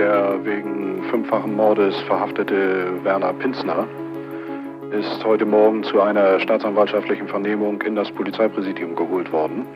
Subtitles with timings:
[0.00, 3.86] Der wegen fünffachen Mordes verhaftete Werner Pinzner
[4.92, 9.66] ist heute Morgen zu einer staatsanwaltschaftlichen Vernehmung in das Polizeipräsidium geholt worden.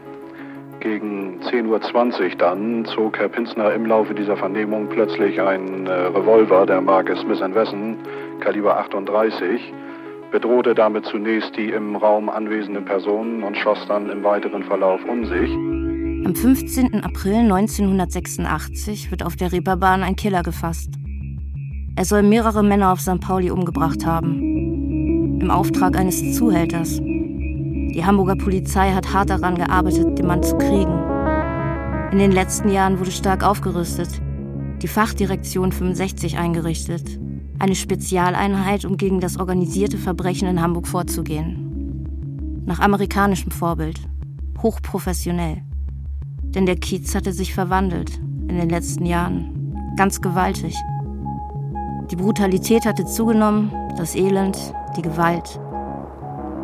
[0.81, 6.65] Gegen 10.20 Uhr dann zog Herr Pinzner im Laufe dieser Vernehmung plötzlich einen äh, Revolver
[6.65, 7.99] der Marke Smith Wesson,
[8.41, 9.75] Kaliber 38,
[10.31, 15.27] bedrohte damit zunächst die im Raum anwesenden Personen und schoss dann im weiteren Verlauf um
[15.27, 15.55] sich.
[16.25, 17.05] Am 15.
[17.05, 20.89] April 1986 wird auf der Reeperbahn ein Killer gefasst.
[21.97, 23.21] Er soll mehrere Männer auf St.
[23.21, 25.39] Pauli umgebracht haben.
[25.39, 26.99] Im Auftrag eines Zuhälters.
[27.03, 30.99] Die Hamburger Polizei hat hart daran gearbeitet, den Mann zu kriegen.
[32.11, 34.09] In den letzten Jahren wurde stark aufgerüstet.
[34.81, 37.21] Die Fachdirektion 65 eingerichtet.
[37.59, 42.63] Eine Spezialeinheit, um gegen das organisierte Verbrechen in Hamburg vorzugehen.
[42.65, 44.01] Nach amerikanischem Vorbild.
[44.63, 45.63] Hochprofessionell.
[46.55, 48.17] Denn der Kiez hatte sich verwandelt
[48.49, 49.95] in den letzten Jahren.
[49.97, 50.77] Ganz gewaltig.
[52.11, 54.59] Die Brutalität hatte zugenommen, das Elend,
[54.97, 55.59] die Gewalt.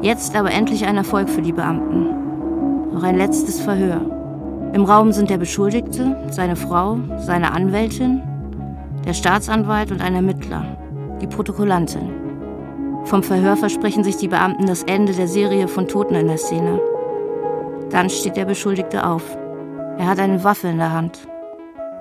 [0.03, 2.93] Jetzt aber endlich ein Erfolg für die Beamten.
[2.93, 4.01] Noch ein letztes Verhör.
[4.73, 8.23] Im Raum sind der Beschuldigte, seine Frau, seine Anwältin,
[9.05, 10.77] der Staatsanwalt und ein Ermittler,
[11.21, 12.11] die Protokollantin.
[13.05, 16.81] Vom Verhör versprechen sich die Beamten das Ende der Serie von Toten in der Szene.
[17.91, 19.40] Dann steht der Beschuldigte auf.
[20.01, 21.19] Er hat eine Waffe in der Hand.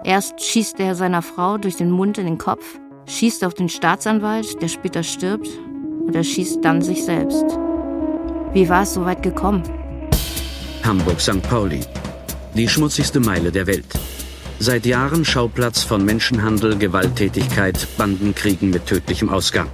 [0.05, 2.63] Erst schießt er seiner Frau durch den Mund in den Kopf,
[3.07, 5.49] schießt auf den Staatsanwalt, der später stirbt,
[6.07, 7.43] und er schießt dann sich selbst.
[8.53, 9.63] Wie war es so weit gekommen?
[10.81, 11.41] Hamburg-St.
[11.41, 11.81] Pauli.
[12.55, 13.93] Die schmutzigste Meile der Welt.
[14.59, 19.67] Seit Jahren Schauplatz von Menschenhandel, Gewalttätigkeit, Bandenkriegen mit tödlichem Ausgang.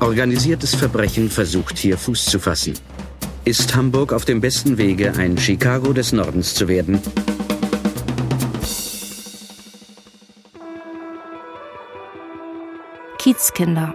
[0.00, 2.72] Organisiertes Verbrechen versucht hier Fuß zu fassen.
[3.44, 7.02] Ist Hamburg auf dem besten Wege, ein Chicago des Nordens zu werden?
[13.22, 13.94] Kiezkinder.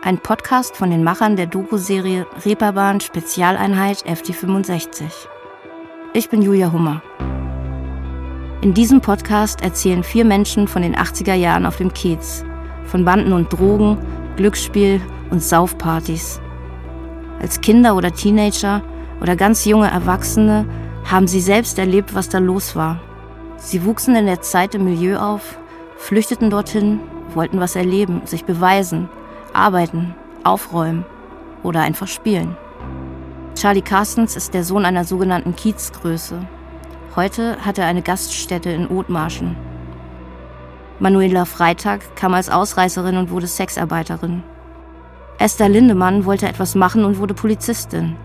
[0.00, 5.10] Ein Podcast von den Machern der Doku-Serie Reeperbahn Spezialeinheit FD65.
[6.14, 7.02] Ich bin Julia Hummer.
[8.62, 12.46] In diesem Podcast erzählen vier Menschen von den 80er Jahren auf dem Kiez.
[12.86, 13.98] Von Banden und Drogen,
[14.36, 16.40] Glücksspiel und Saufpartys.
[17.42, 18.82] Als Kinder oder Teenager
[19.20, 20.64] oder ganz junge Erwachsene
[21.04, 23.02] haben sie selbst erlebt, was da los war.
[23.58, 25.58] Sie wuchsen in der Zeit im Milieu auf,
[25.98, 27.00] flüchteten dorthin
[27.36, 29.08] wollten was erleben, sich beweisen,
[29.52, 31.04] arbeiten, aufräumen
[31.62, 32.56] oder einfach spielen.
[33.54, 36.46] Charlie Carstens ist der Sohn einer sogenannten Kiezgröße.
[37.14, 39.56] Heute hat er eine Gaststätte in Othmarschen.
[40.98, 44.42] Manuela Freitag kam als Ausreißerin und wurde Sexarbeiterin.
[45.38, 48.16] Esther Lindemann wollte etwas machen und wurde Polizistin.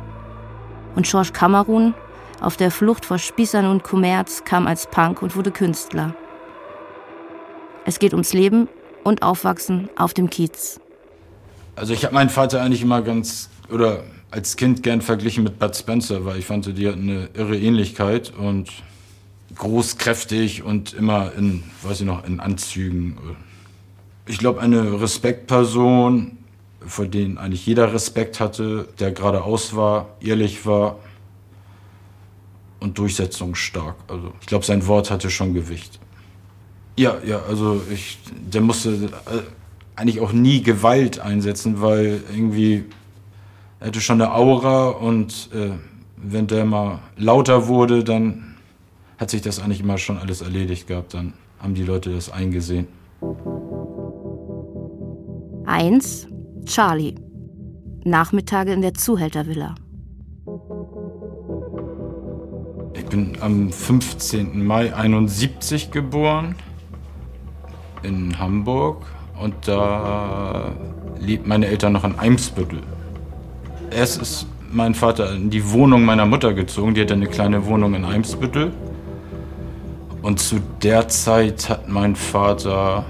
[0.96, 1.94] Und George Kamerun,
[2.40, 6.14] auf der Flucht vor Spießern und Kommerz, kam als Punk und wurde Künstler.
[7.86, 8.70] Es geht ums Leben
[9.08, 10.80] und Aufwachsen auf dem Kiez.
[11.76, 15.76] Also ich habe meinen Vater eigentlich immer ganz, oder als Kind gern verglichen mit Bud
[15.76, 18.70] Spencer, weil ich fand, die hatten eine irre Ähnlichkeit und
[19.56, 23.18] groß, kräftig und immer in, weiß ich noch, in Anzügen.
[24.26, 26.38] Ich glaube, eine Respektperson,
[26.86, 31.00] vor denen eigentlich jeder Respekt hatte, der geradeaus war, ehrlich war
[32.82, 33.96] und durchsetzungsstark.
[34.10, 36.00] Also ich glaube, sein Wort hatte schon Gewicht.
[36.98, 38.18] Ja, ja, also ich,
[38.52, 39.10] der musste äh,
[39.96, 42.86] eigentlich auch nie Gewalt einsetzen, weil irgendwie
[43.80, 45.70] er hatte schon eine Aura und äh,
[46.18, 48.56] wenn der mal lauter wurde, dann
[49.20, 51.14] hat sich das eigentlich immer schon alles erledigt gehabt.
[51.14, 52.88] Dann haben die Leute das eingesehen.
[55.66, 56.28] Eins,
[56.66, 57.14] Charlie.
[58.04, 59.76] Nachmittage in der Zuhältervilla.
[62.96, 64.66] Ich bin am 15.
[64.66, 66.56] Mai 71 geboren
[68.04, 69.06] in Hamburg
[69.40, 70.72] und da
[71.20, 72.82] lebt meine Eltern noch in Eimsbüttel.
[73.92, 77.94] Erst ist mein Vater in die Wohnung meiner Mutter gezogen, die hatte eine kleine Wohnung
[77.94, 78.72] in Eimsbüttel.
[80.22, 83.06] Und zu der Zeit hat mein Vater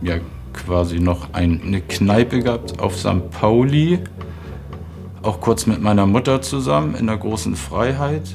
[0.00, 0.18] ja
[0.52, 3.30] quasi noch eine Kneipe gehabt auf St.
[3.30, 3.98] Pauli,
[5.22, 8.32] auch kurz mit meiner Mutter zusammen in der großen Freiheit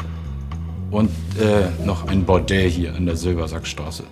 [0.91, 1.09] und
[1.39, 4.03] äh, noch ein Bordell hier in der Silbersackstraße.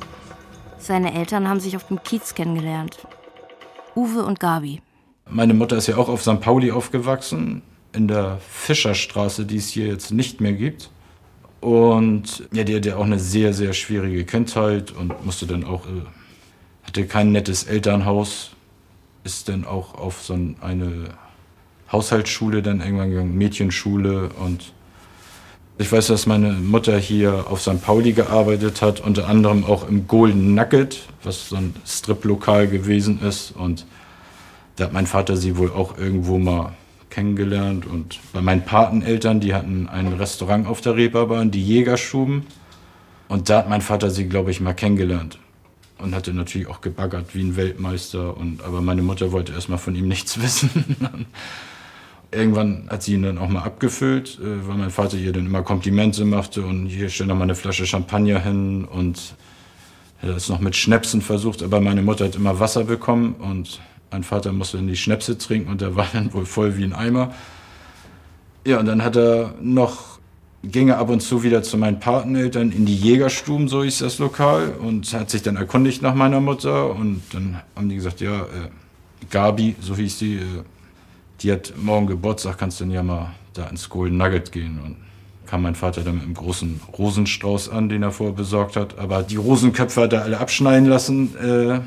[0.85, 2.99] Seine Eltern haben sich auf dem Kiez kennengelernt.
[3.95, 4.83] Uwe und Gabi.
[5.27, 6.39] Meine Mutter ist ja auch auf St.
[6.39, 10.91] Pauli aufgewachsen, in der Fischerstraße, die es hier jetzt nicht mehr gibt.
[11.59, 15.87] Und ja, die hatte ja auch eine sehr, sehr schwierige Kindheit und musste dann auch,
[15.87, 16.03] äh,
[16.83, 18.51] hatte kein nettes Elternhaus,
[19.23, 21.05] ist dann auch auf so eine
[21.91, 24.71] Haushaltsschule dann irgendwann gegangen, Mädchenschule und
[25.77, 27.81] Ich weiß, dass meine Mutter hier auf St.
[27.81, 33.51] Pauli gearbeitet hat, unter anderem auch im Golden Nugget, was so ein Strip-Lokal gewesen ist.
[33.51, 33.85] Und
[34.77, 36.71] da hat mein Vater sie wohl auch irgendwo mal
[37.09, 37.85] kennengelernt.
[37.85, 42.45] Und bei meinen Pateneltern, die hatten ein Restaurant auf der Reeperbahn, die Jägerschuben.
[43.27, 45.39] Und da hat mein Vater sie, glaube ich, mal kennengelernt.
[45.97, 48.37] Und hatte natürlich auch gebaggert wie ein Weltmeister.
[48.37, 50.95] Und, aber meine Mutter wollte erstmal von ihm nichts wissen.
[52.35, 55.63] Irgendwann hat sie ihn dann auch mal abgefüllt, äh, weil mein Vater ihr dann immer
[55.63, 59.35] Komplimente machte und hier steht noch mal eine Flasche Champagner hin und
[60.21, 63.79] er hat es noch mit Schnäpsen versucht, aber meine Mutter hat immer Wasser bekommen und
[64.11, 66.93] mein Vater musste dann die Schnäpse trinken und der war dann wohl voll wie ein
[66.93, 67.33] Eimer.
[68.65, 70.19] Ja, und dann hat er noch,
[70.63, 74.17] ging er ab und zu wieder zu meinen Pateneltern in die Jägerstuben, so hieß das
[74.19, 78.41] Lokal, und hat sich dann erkundigt nach meiner Mutter und dann haben die gesagt, ja,
[78.41, 78.69] äh,
[79.29, 80.63] Gabi, so hieß die, äh,
[81.41, 84.79] die hat morgen Geburtstag, kannst du denn ja mal da ins Golden Nugget gehen.
[84.83, 84.97] Und
[85.45, 88.97] kam mein Vater dann mit einem großen Rosenstrauß an, den er vorher besorgt hat.
[88.97, 91.81] Aber die Rosenköpfe hat er alle abschneiden lassen äh,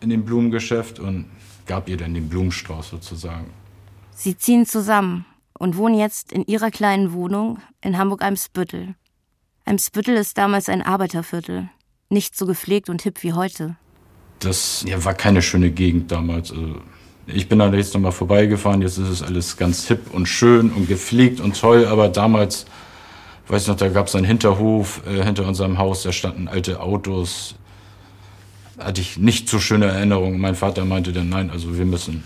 [0.00, 1.26] in dem Blumengeschäft und
[1.66, 3.46] gab ihr dann den Blumenstrauß sozusagen.
[4.14, 5.24] Sie ziehen zusammen
[5.58, 8.94] und wohnen jetzt in ihrer kleinen Wohnung in Hamburg-Eimsbüttel.
[9.64, 11.68] Eimsbüttel ist damals ein Arbeiterviertel,
[12.08, 13.76] nicht so gepflegt und hip wie heute.
[14.40, 16.50] Das ja, war keine schöne Gegend damals.
[16.50, 16.80] Also
[17.34, 20.88] ich bin da jetzt nochmal vorbeigefahren, jetzt ist es alles ganz hip und schön und
[20.88, 22.66] gepflegt und toll, aber damals,
[23.48, 27.54] weiß noch, da gab es einen Hinterhof äh, hinter unserem Haus, da standen alte Autos.
[28.78, 30.40] Hatte ich nicht so schöne Erinnerungen.
[30.40, 32.24] Mein Vater meinte dann, nein, also wir müssen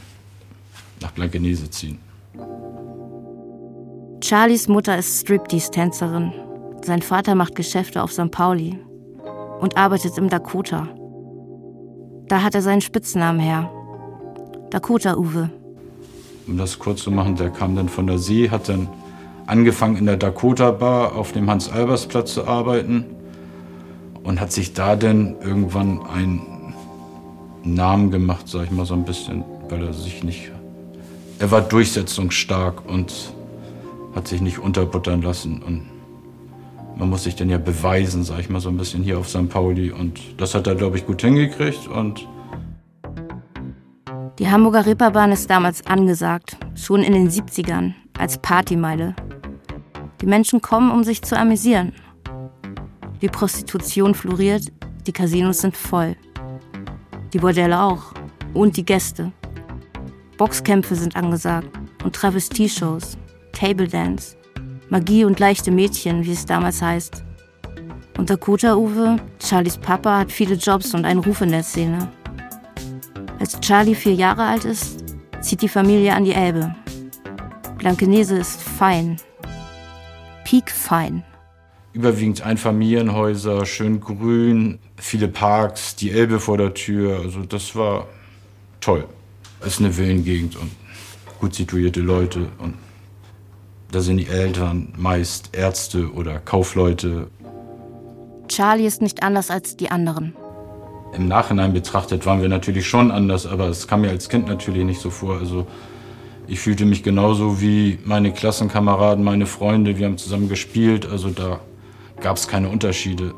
[1.00, 1.98] nach Blankenese ziehen.
[4.22, 6.32] Charlies Mutter ist Striptease-Tänzerin.
[6.82, 8.30] Sein Vater macht Geschäfte auf St.
[8.30, 8.78] Pauli
[9.60, 10.88] und arbeitet im Dakota.
[12.28, 13.70] Da hat er seinen Spitznamen her,
[14.74, 15.50] Dakota-Uwe.
[16.48, 18.88] Um das kurz zu machen, der kam dann von der See, hat dann
[19.46, 23.04] angefangen in der Dakota-Bar auf dem Hans-Albers-Platz zu arbeiten
[24.24, 26.74] und hat sich da dann irgendwann einen
[27.62, 30.50] Namen gemacht, sag ich mal so ein bisschen, weil er sich nicht.
[31.38, 33.32] Er war durchsetzungsstark und
[34.16, 35.62] hat sich nicht unterbuttern lassen.
[35.62, 35.82] Und
[36.96, 39.48] man muss sich dann ja beweisen, sag ich mal so ein bisschen hier auf St.
[39.48, 39.92] Pauli.
[39.92, 41.86] Und das hat er, glaube ich, gut hingekriegt.
[41.86, 42.26] Und
[44.38, 49.14] die Hamburger Ripperbahn ist damals angesagt, schon in den 70ern, als Partymeile.
[50.20, 51.92] Die Menschen kommen, um sich zu amüsieren.
[53.22, 54.72] Die Prostitution floriert,
[55.06, 56.16] die Casinos sind voll.
[57.32, 58.12] Die Bordelle auch.
[58.54, 59.32] Und die Gäste.
[60.36, 61.68] Boxkämpfe sind angesagt
[62.04, 63.16] und Travestie-Shows,
[63.52, 64.36] Table Dance,
[64.88, 67.24] Magie und leichte Mädchen, wie es damals heißt.
[68.18, 72.08] Und Dakota Uwe, Charlies Papa, hat viele Jobs und einen Ruf in der Szene.
[73.38, 75.04] Als Charlie vier Jahre alt ist,
[75.40, 76.74] zieht die Familie an die Elbe.
[77.78, 79.16] Blankenese ist fein.
[80.44, 81.24] Peak fein.
[81.92, 87.20] Überwiegend Einfamilienhäuser, schön grün, viele Parks, die Elbe vor der Tür.
[87.20, 88.08] Also das war
[88.80, 89.06] toll.
[89.60, 90.70] Es ist eine Villengegend und
[91.40, 92.48] gut situierte Leute.
[92.58, 92.74] Und
[93.90, 97.28] da sind die Eltern meist Ärzte oder Kaufleute.
[98.48, 100.34] Charlie ist nicht anders als die anderen.
[101.16, 104.84] Im Nachhinein betrachtet waren wir natürlich schon anders, aber es kam mir als Kind natürlich
[104.84, 105.38] nicht so vor.
[105.38, 105.66] Also
[106.46, 109.98] ich fühlte mich genauso wie meine Klassenkameraden, meine Freunde.
[109.98, 111.60] Wir haben zusammen gespielt, also da
[112.20, 113.34] gab es keine Unterschiede.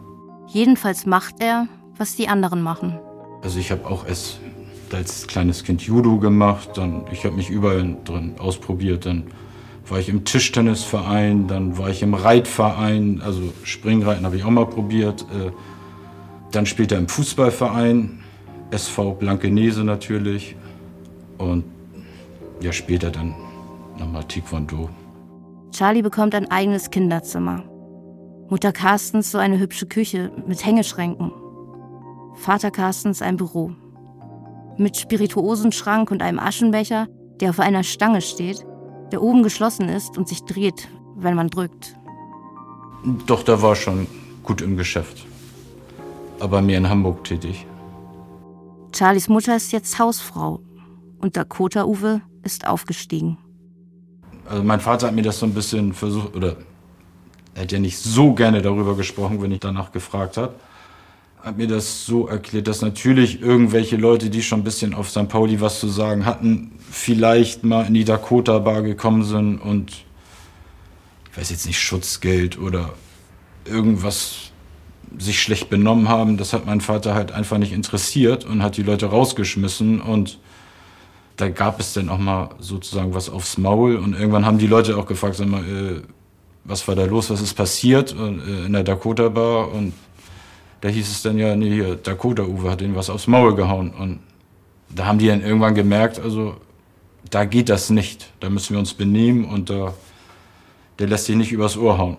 [0.48, 1.68] Jedenfalls macht er,
[1.98, 2.98] was die anderen machen.
[3.42, 4.40] Also ich habe auch erst
[4.92, 9.24] als kleines Kind Judo gemacht, dann ich habe mich überall drin ausprobiert, dann
[9.88, 14.66] war ich im Tischtennisverein, dann war ich im Reitverein, also Springreiten habe ich auch mal
[14.66, 15.22] probiert.
[15.22, 15.50] Äh,
[16.56, 18.22] dann später im Fußballverein,
[18.70, 20.56] SV Blankenese natürlich.
[21.36, 21.64] Und
[22.60, 23.34] ja, später dann
[23.98, 24.88] nochmal Taekwondo.
[25.72, 27.62] Charlie bekommt ein eigenes Kinderzimmer.
[28.48, 31.30] Mutter Carstens so eine hübsche Küche mit Hängeschränken.
[32.36, 33.72] Vater Carstens ein Büro.
[34.78, 37.08] Mit Spirituosenschrank und einem Aschenbecher,
[37.40, 38.64] der auf einer Stange steht,
[39.12, 41.96] der oben geschlossen ist und sich dreht, wenn man drückt.
[43.26, 44.06] Doch, da war schon
[44.42, 45.26] gut im Geschäft
[46.40, 47.66] aber mir in Hamburg tätig.
[48.94, 50.60] Charlies Mutter ist jetzt Hausfrau
[51.18, 53.38] und Dakota Uwe ist aufgestiegen.
[54.48, 56.56] Also mein Vater hat mir das so ein bisschen versucht, oder
[57.54, 60.54] er hat ja nicht so gerne darüber gesprochen, wenn ich danach gefragt habe.
[61.42, 65.28] Hat mir das so erklärt, dass natürlich irgendwelche Leute, die schon ein bisschen auf St.
[65.28, 70.04] Pauli was zu sagen hatten, vielleicht mal in die Dakota Bar gekommen sind und
[71.30, 72.94] ich weiß jetzt nicht, Schutzgeld oder
[73.64, 74.45] irgendwas
[75.18, 78.82] sich schlecht benommen haben, das hat mein Vater halt einfach nicht interessiert und hat die
[78.82, 80.38] Leute rausgeschmissen und
[81.36, 84.96] da gab es dann auch mal sozusagen was aufs Maul und irgendwann haben die Leute
[84.96, 86.02] auch gefragt, sag mal, äh,
[86.64, 89.92] was war da los, was ist passiert äh, in der Dakota Bar und
[90.80, 93.90] da hieß es dann ja, nee, hier, Dakota Uwe hat ihnen was aufs Maul gehauen
[93.90, 94.20] und
[94.94, 96.56] da haben die dann irgendwann gemerkt, also
[97.30, 99.94] da geht das nicht, da müssen wir uns benehmen und da,
[100.98, 102.16] der lässt sich nicht übers Ohr hauen.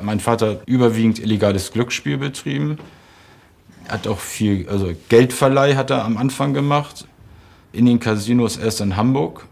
[0.00, 2.78] Mein Vater hat überwiegend illegales Glücksspiel betrieben,
[3.88, 7.06] hat auch viel, also Geldverleih hat er am Anfang gemacht,
[7.72, 9.46] in den Casinos erst in Hamburg.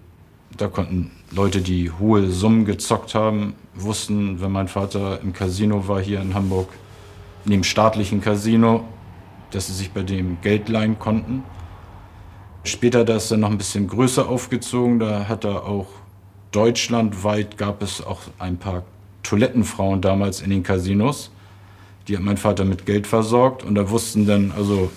[0.56, 6.00] Da konnten Leute, die hohe Summen gezockt haben, wussten, wenn mein Vater im Casino war
[6.00, 6.68] hier in Hamburg,
[7.44, 8.84] in dem staatlichen Casino,
[9.50, 11.44] dass sie sich bei dem Geld leihen konnten.
[12.64, 14.98] Später da ist er noch ein bisschen größer aufgezogen.
[14.98, 15.86] Da hat er auch
[16.52, 18.82] deutschlandweit gab es auch ein paar
[19.22, 21.30] Toilettenfrauen damals in den Casinos.
[22.08, 24.90] Die hat mein Vater mit Geld versorgt und da wussten dann also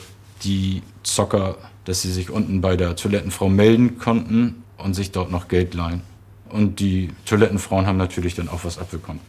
[0.44, 5.48] die Zocker, dass sie sich unten bei der Toilettenfrau melden konnten und sich dort noch
[5.48, 6.02] Geld leihen.
[6.50, 9.22] Und die Toilettenfrauen haben natürlich dann auch was abbekommen.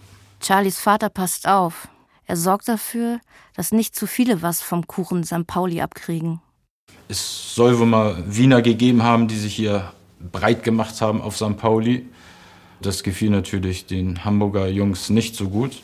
[0.43, 1.89] Charlies Vater passt auf.
[2.27, 3.21] Er sorgt dafür,
[3.55, 5.47] dass nicht zu viele was vom Kuchen St.
[5.47, 6.41] Pauli abkriegen.
[7.09, 9.93] Es soll wohl mal Wiener gegeben haben, die sich hier
[10.33, 11.57] breit gemacht haben auf St.
[11.57, 12.09] Pauli.
[12.85, 15.81] Das gefiel natürlich den Hamburger Jungs nicht so gut.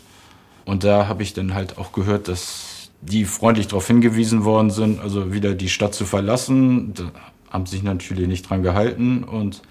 [0.66, 5.00] Und da habe ich dann halt auch gehört, dass die freundlich darauf hingewiesen worden sind,
[5.00, 6.92] also wieder die Stadt zu verlassen.
[6.92, 7.10] Da
[7.50, 9.24] haben sich natürlich nicht dran gehalten.
[9.24, 9.62] Und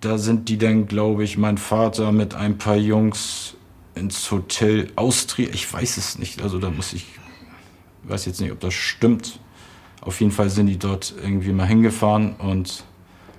[0.00, 3.54] da sind die dann, glaube ich, mein Vater mit ein paar Jungs
[3.96, 5.48] ins Hotel Austria.
[5.52, 6.42] Ich weiß es nicht.
[6.42, 7.06] Also da muss ich,
[8.04, 9.40] weiß jetzt nicht, ob das stimmt.
[10.00, 12.84] Auf jeden Fall sind die dort irgendwie mal hingefahren und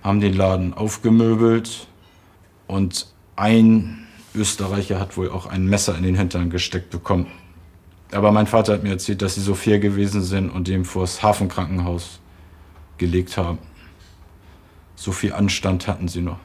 [0.03, 1.86] haben den Laden aufgemöbelt.
[2.67, 7.27] Und ein Österreicher hat wohl auch ein Messer in den Hintern gesteckt bekommen.
[8.11, 11.21] Aber mein Vater hat mir erzählt, dass sie so fair gewesen sind und dem vors
[11.23, 12.19] Hafenkrankenhaus
[12.97, 13.57] gelegt haben.
[14.95, 16.39] So viel Anstand hatten sie noch.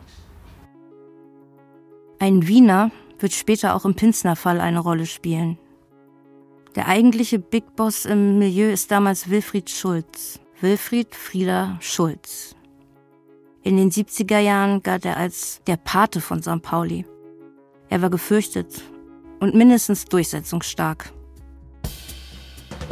[2.18, 5.58] Ein Wiener wird später auch im Pinsner-Fall eine Rolle spielen.
[6.74, 10.40] Der eigentliche Big Boss im Milieu ist damals Wilfried Schulz.
[10.60, 12.54] Wilfried Frieder Schulz.
[13.64, 16.62] In den 70er Jahren galt er als der Pate von St.
[16.62, 17.06] Pauli.
[17.88, 18.82] Er war gefürchtet
[19.38, 21.12] und mindestens durchsetzungsstark.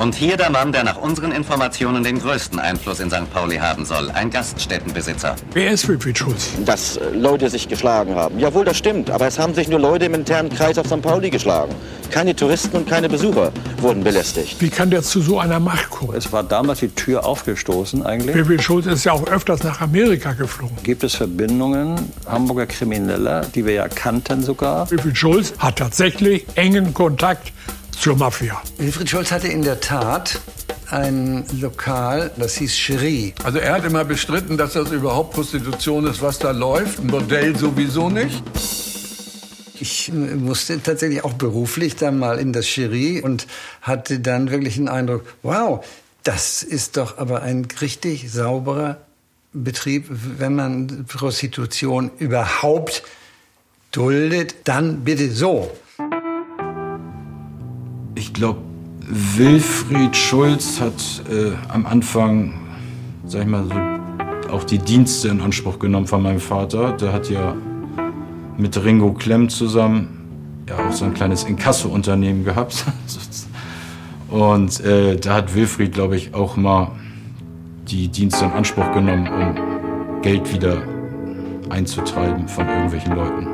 [0.01, 3.31] Und hier der Mann, der nach unseren Informationen den größten Einfluss in St.
[3.35, 4.11] Pauli haben soll.
[4.13, 5.37] Ein Gaststättenbesitzer.
[5.53, 6.53] Wer ist Wilfried Schulz?
[6.65, 8.39] Dass äh, Leute sich geschlagen haben.
[8.39, 9.11] Jawohl, das stimmt.
[9.11, 11.03] Aber es haben sich nur Leute im internen Kreis auf St.
[11.03, 11.75] Pauli geschlagen.
[12.11, 14.57] Keine Touristen und keine Besucher wurden belästigt.
[14.61, 16.17] Wie kann der zu so einer Macht kommen?
[16.17, 18.35] Es war damals die Tür aufgestoßen eigentlich.
[18.35, 20.79] Wilfried Schulz ist ja auch öfters nach Amerika geflogen.
[20.83, 24.91] Gibt es Verbindungen Hamburger Krimineller, die wir ja kannten sogar?
[24.91, 27.53] Wilfried Schulz hat tatsächlich engen Kontakt
[28.01, 28.63] zur Mafia.
[28.79, 30.41] Wilfried Schulz hatte in der Tat
[30.89, 33.35] ein Lokal, das hieß Cherie.
[33.45, 36.99] Also er hat immer bestritten, dass das überhaupt Prostitution ist, was da läuft.
[36.99, 38.43] Ein Bordell sowieso nicht.
[39.79, 43.47] Ich musste tatsächlich auch beruflich dann mal in das Cherie und
[43.83, 45.85] hatte dann wirklich den Eindruck, wow,
[46.23, 48.97] das ist doch aber ein richtig sauberer
[49.53, 53.03] Betrieb, wenn man Prostitution überhaupt
[53.93, 55.71] duldet, dann bitte so
[58.15, 58.61] ich glaube,
[59.09, 62.55] Wilfried Schulz hat äh, am Anfang,
[63.27, 63.75] sag ich mal, so
[64.53, 66.93] auch die Dienste in Anspruch genommen von meinem Vater.
[66.93, 67.55] Der hat ja
[68.57, 70.21] mit Ringo Klemm zusammen
[70.69, 72.85] ja auch so ein kleines Inkasso-Unternehmen gehabt.
[74.29, 76.93] Und äh, da hat Wilfried, glaube ich, auch mal
[77.89, 80.83] die Dienste in Anspruch genommen, um Geld wieder
[81.69, 83.49] einzutreiben von irgendwelchen Leuten.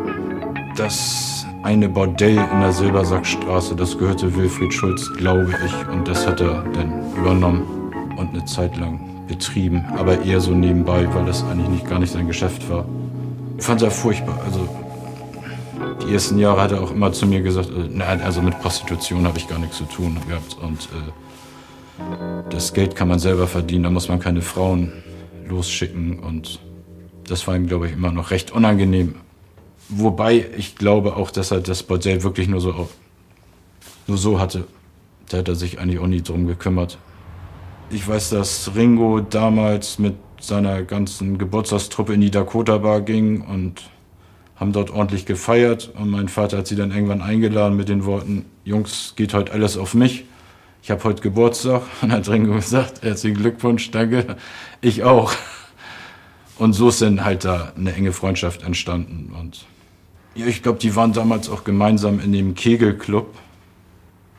[0.76, 1.35] Das
[1.66, 5.88] eine Bordell in der Silbersackstraße, das gehörte Wilfried Schulz, glaube ich.
[5.92, 9.84] Und das hat er dann übernommen und eine Zeit lang betrieben.
[9.96, 12.84] Aber eher so nebenbei, weil das eigentlich nicht, gar nicht sein Geschäft war.
[13.58, 14.40] Ich fand er furchtbar.
[14.44, 14.68] Also
[16.06, 19.26] die ersten Jahre hat er auch immer zu mir gesagt, äh, nein, also mit Prostitution
[19.26, 20.56] habe ich gar nichts zu tun gehabt.
[20.62, 24.92] Und äh, das Geld kann man selber verdienen, da muss man keine Frauen
[25.48, 26.20] losschicken.
[26.20, 26.60] Und
[27.26, 29.16] das war ihm, glaube ich, immer noch recht unangenehm.
[29.88, 32.88] Wobei ich glaube auch, dass er das Bordell wirklich nur so,
[34.06, 34.64] nur so hatte.
[35.28, 36.98] Da hat er sich eigentlich auch nie drum gekümmert.
[37.90, 43.90] Ich weiß, dass Ringo damals mit seiner ganzen Geburtstagstruppe in die Dakota Bar ging und
[44.56, 45.92] haben dort ordentlich gefeiert.
[45.96, 49.76] Und mein Vater hat sie dann irgendwann eingeladen mit den Worten, Jungs, geht heute alles
[49.76, 50.24] auf mich.
[50.82, 51.82] Ich habe heute Geburtstag.
[52.02, 54.36] Und hat Ringo gesagt, herzlichen Glückwunsch, danke.
[54.80, 55.32] Ich auch.
[56.58, 59.34] Und so ist dann halt da eine enge Freundschaft entstanden.
[59.38, 59.66] Und
[60.36, 63.34] ja, ich glaube, die waren damals auch gemeinsam in dem Kegelclub,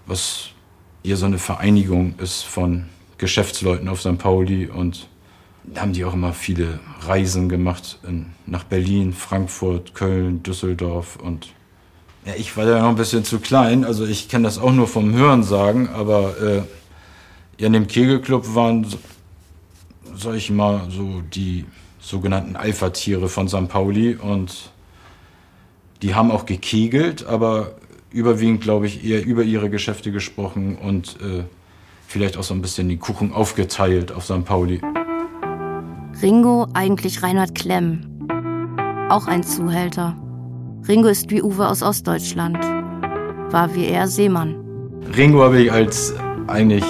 [0.06, 0.50] was
[1.04, 2.86] hier so eine Vereinigung ist von
[3.18, 4.18] Geschäftsleuten auf St.
[4.18, 4.68] Pauli.
[4.68, 5.08] Und
[5.64, 11.18] da haben die auch immer viele Reisen gemacht in, nach Berlin, Frankfurt, Köln, Düsseldorf.
[11.18, 11.48] Und
[12.26, 14.88] Ja, ich war ja noch ein bisschen zu klein, also ich kenne das auch nur
[14.88, 16.58] vom Hören sagen, aber äh,
[17.60, 18.86] ja, in dem Kegelclub waren,
[20.16, 21.66] sag ich mal, so die
[22.00, 23.68] sogenannten Alpha-Tiere von St.
[23.68, 24.72] Pauli und
[26.02, 27.76] die haben auch gekegelt, aber
[28.12, 31.44] überwiegend, glaube ich, eher über ihre Geschäfte gesprochen und äh,
[32.08, 34.46] vielleicht auch so ein bisschen die Kuchen aufgeteilt auf St.
[34.46, 34.82] Pauli.
[36.22, 38.02] Ringo eigentlich Reinhard Klemm.
[39.10, 40.16] Auch ein Zuhälter.
[40.88, 42.58] Ringo ist wie Uwe aus Ostdeutschland.
[43.52, 44.56] War wie er Seemann.
[45.16, 46.14] Ringo habe ich als
[46.48, 46.84] eigentlich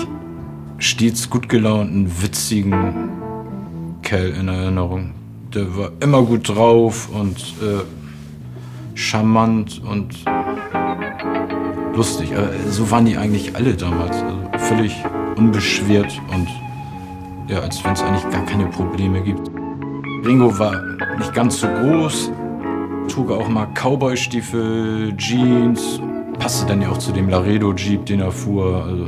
[0.77, 3.09] stets gut gelaunten, witzigen
[4.01, 5.13] Kerl in Erinnerung.
[5.53, 7.83] Der war immer gut drauf und äh,
[8.97, 10.25] charmant und
[11.95, 12.35] lustig.
[12.35, 14.21] Aber so waren die eigentlich alle damals.
[14.21, 14.95] Also völlig
[15.35, 16.47] unbeschwert und
[17.47, 19.49] ja, als wenn es eigentlich gar keine Probleme gibt.
[20.25, 20.81] Ringo war
[21.17, 22.31] nicht ganz so groß,
[23.07, 26.01] trug auch mal Cowboy-Stiefel, Jeans,
[26.39, 28.83] passte dann ja auch zu dem Laredo-Jeep, den er fuhr.
[28.83, 29.07] Also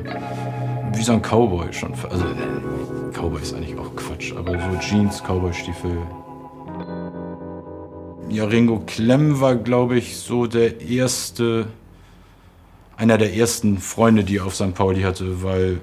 [0.93, 1.91] wie so ein Cowboy schon.
[2.09, 5.97] Also äh, Cowboy ist eigentlich auch Quatsch, aber so Jeans, Cowboy-Stiefel.
[8.29, 11.67] Ja, Ringo Klemm war, glaube ich, so der erste,
[12.95, 14.75] einer der ersten Freunde, die er auf St.
[14.75, 15.81] Pauli hatte, weil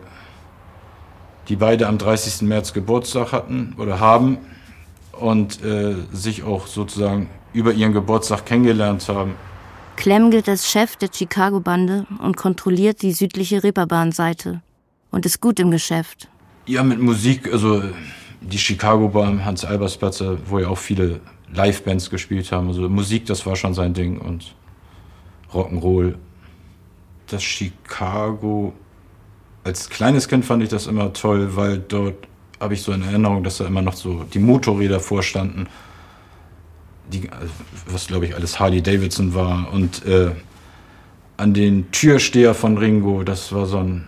[1.49, 2.43] die beide am 30.
[2.43, 4.39] März Geburtstag hatten oder haben
[5.13, 9.35] und äh, sich auch sozusagen über ihren Geburtstag kennengelernt haben.
[9.97, 14.61] Clem gilt als Chef der Chicago-Bande und kontrolliert die südliche Reeperbahn-Seite
[15.11, 16.29] und ist gut im Geschäft.
[16.67, 17.83] Ja, mit Musik, also
[18.41, 21.21] die Chicago-Bahn, Hans-Albers-Platz, wo ja auch viele
[21.55, 22.69] Live-Bands gespielt haben.
[22.69, 24.55] Also Musik, das war schon sein Ding und
[25.53, 26.15] Rock'n'Roll.
[27.29, 28.73] Das Chicago
[29.67, 32.15] als kleines Kind fand ich das immer toll, weil dort
[32.61, 35.67] habe ich so in Erinnerung, dass da immer noch so die Motorräder vorstanden,
[37.13, 37.29] die,
[37.89, 39.73] was glaube ich alles Harley Davidson war.
[39.73, 40.31] Und äh,
[41.37, 44.07] an den Türsteher von Ringo, das war so ein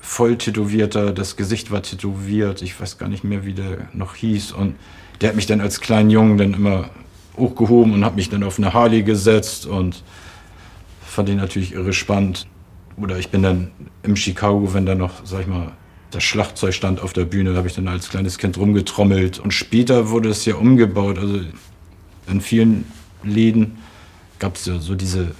[0.00, 4.52] voll tätowierter, das Gesicht war tätowiert, ich weiß gar nicht mehr, wie der noch hieß.
[4.52, 4.76] Und
[5.20, 6.90] der hat mich dann als kleinen Jungen dann immer
[7.36, 10.02] hochgehoben und hat mich dann auf eine Harley gesetzt und
[11.00, 12.46] fand ich natürlich irre spannend.
[12.96, 13.70] Oder ich bin dann
[14.02, 15.72] im Chicago, wenn da noch, sag ich mal,
[16.10, 19.38] das Schlagzeug stand auf der Bühne, habe ich dann als kleines Kind rumgetrommelt.
[19.38, 21.18] Und später wurde es ja umgebaut.
[21.18, 21.40] Also
[22.28, 22.84] in vielen
[23.22, 23.78] Läden
[24.38, 25.34] gab es ja so diese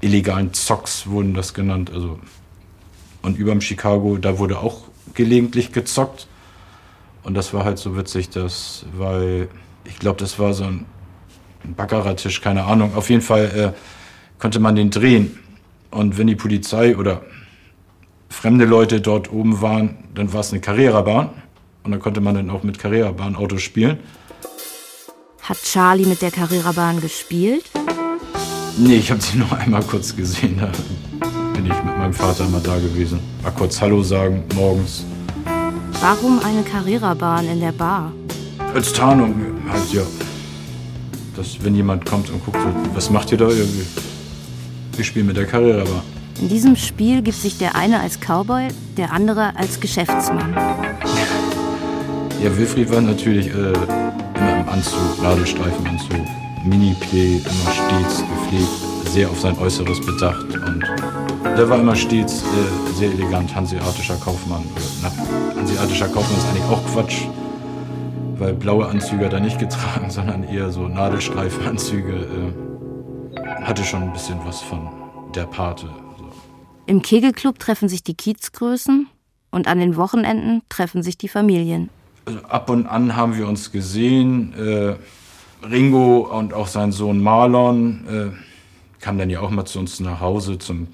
[0.00, 1.90] illegalen Zocks, wurden das genannt.
[1.92, 2.18] Also,
[3.22, 4.82] und überm Chicago, da wurde auch
[5.14, 6.28] gelegentlich gezockt.
[7.22, 9.48] Und das war halt so witzig, dass, weil
[9.84, 10.86] ich glaube, das war so ein
[11.76, 12.94] Baccarat-Tisch, keine Ahnung.
[12.94, 15.38] Auf jeden Fall äh, konnte man den drehen.
[15.90, 17.22] Und wenn die Polizei oder
[18.28, 21.30] fremde Leute dort oben waren, dann war es eine Carrera-Bahn.
[21.82, 23.98] Und dann konnte man dann auch mit Carrera-Bahn-Autos spielen.
[25.42, 27.64] Hat Charlie mit der Carrera-Bahn gespielt?
[28.76, 30.60] Nee, ich habe sie nur einmal kurz gesehen.
[31.58, 33.18] Bin ich mit meinem Vater mal da gewesen.
[33.42, 35.04] Mal kurz Hallo sagen, morgens.
[36.00, 38.12] Warum eine Carrera-Bahn in der Bar?
[38.72, 39.34] Als Tarnung
[39.68, 40.02] halt, ja.
[41.34, 42.58] Dass, wenn jemand kommt und guckt,
[42.94, 43.48] was macht ihr da?
[43.48, 43.84] irgendwie?
[44.94, 46.02] Wir spielen mit der Carrera-Bahn.
[46.40, 50.54] In diesem Spiel gibt sich der eine als Cowboy, der andere als Geschäftsmann.
[52.40, 56.20] Ja, Wilfried war natürlich äh, immer im Anzug, Nadelstreifenanzug,
[56.64, 60.84] Mini-Play, immer stets gepflegt, sehr auf sein Äußeres bedacht und
[61.58, 64.62] der war immer stets äh, sehr elegant, hanseatischer Kaufmann.
[65.02, 65.10] Na,
[65.56, 67.22] hanseatischer Kaufmann ist eigentlich auch Quatsch,
[68.38, 72.12] weil blaue Anzüge hat er nicht getragen, sondern eher so Nadelstreifenanzüge.
[72.12, 74.88] Äh, hatte schon ein bisschen was von
[75.34, 75.86] der Pate.
[76.18, 76.30] So.
[76.86, 79.08] Im Kegelclub treffen sich die Kiezgrößen
[79.50, 81.90] und an den Wochenenden treffen sich die Familien.
[82.24, 84.54] Also ab und an haben wir uns gesehen.
[84.54, 84.94] Äh,
[85.66, 90.20] Ringo und auch sein Sohn Marlon äh, kamen dann ja auch mal zu uns nach
[90.20, 90.86] Hause zum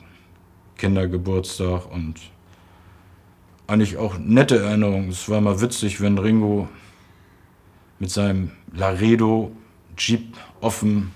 [0.84, 2.16] Kindergeburtstag und
[3.66, 5.08] eigentlich auch nette Erinnerungen.
[5.08, 6.68] Es war mal witzig, wenn Ringo
[7.98, 9.50] mit seinem Laredo
[9.96, 11.12] Jeep offen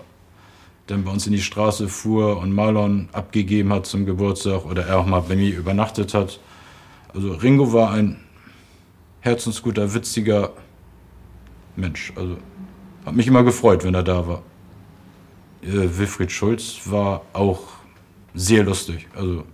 [0.87, 5.01] dann bei uns in die Straße fuhr und Marlon abgegeben hat zum Geburtstag oder er
[5.01, 6.41] auch mal bei mir übernachtet hat.
[7.13, 8.17] Also Ringo war ein
[9.21, 10.55] herzensguter, witziger
[11.77, 12.15] Mensch.
[12.17, 12.39] Also
[13.05, 14.43] hat mich immer gefreut, wenn er da war.
[15.63, 17.61] Äh, Wilfried Schulz war auch
[18.35, 19.07] sehr lustig.
[19.15, 19.45] Also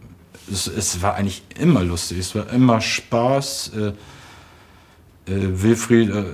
[0.51, 2.19] es, es, war eigentlich immer lustig.
[2.19, 3.73] Es war immer Spaß.
[3.77, 3.93] Äh,
[5.27, 6.25] äh, Wilfried äh,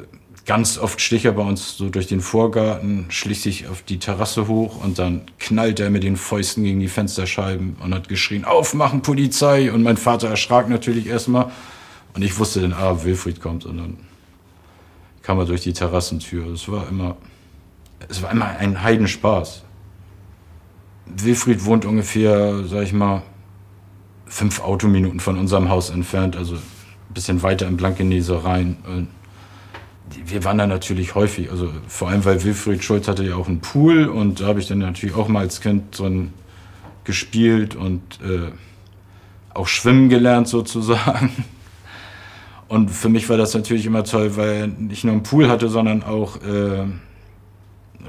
[0.46, 4.49] ganz oft schlich er bei uns so durch den Vorgarten, schlich sich auf die Terrasse
[4.49, 9.03] hoch und dann knallte er mit den Fäusten gegen die Fensterscheiben und hat geschrien, aufmachen,
[9.03, 9.70] Polizei!
[9.70, 11.53] Und mein Vater erschrak natürlich erstmal.
[12.14, 13.64] Und ich wusste dann, ah, Wilfried kommt.
[13.64, 13.99] Und dann
[15.23, 16.46] kam er durch die Terrassentür.
[16.49, 17.16] Es war immer,
[18.09, 19.62] es war immer ein Heidenspaß.
[21.07, 23.23] Wilfried wohnt ungefähr, sag ich mal,
[24.31, 28.77] fünf Autominuten von unserem Haus entfernt, also ein bisschen weiter in Blankenese rein.
[28.87, 29.09] Und
[30.25, 33.61] wir waren da natürlich häufig, also vor allem, weil Wilfried Schulz hatte ja auch einen
[33.61, 36.33] Pool und da habe ich dann natürlich auch mal als Kind drin
[37.05, 38.53] gespielt und äh,
[39.53, 41.31] auch schwimmen gelernt sozusagen.
[42.69, 46.05] Und für mich war das natürlich immer toll, weil nicht nur einen Pool hatte, sondern
[46.05, 47.01] auch äh, einen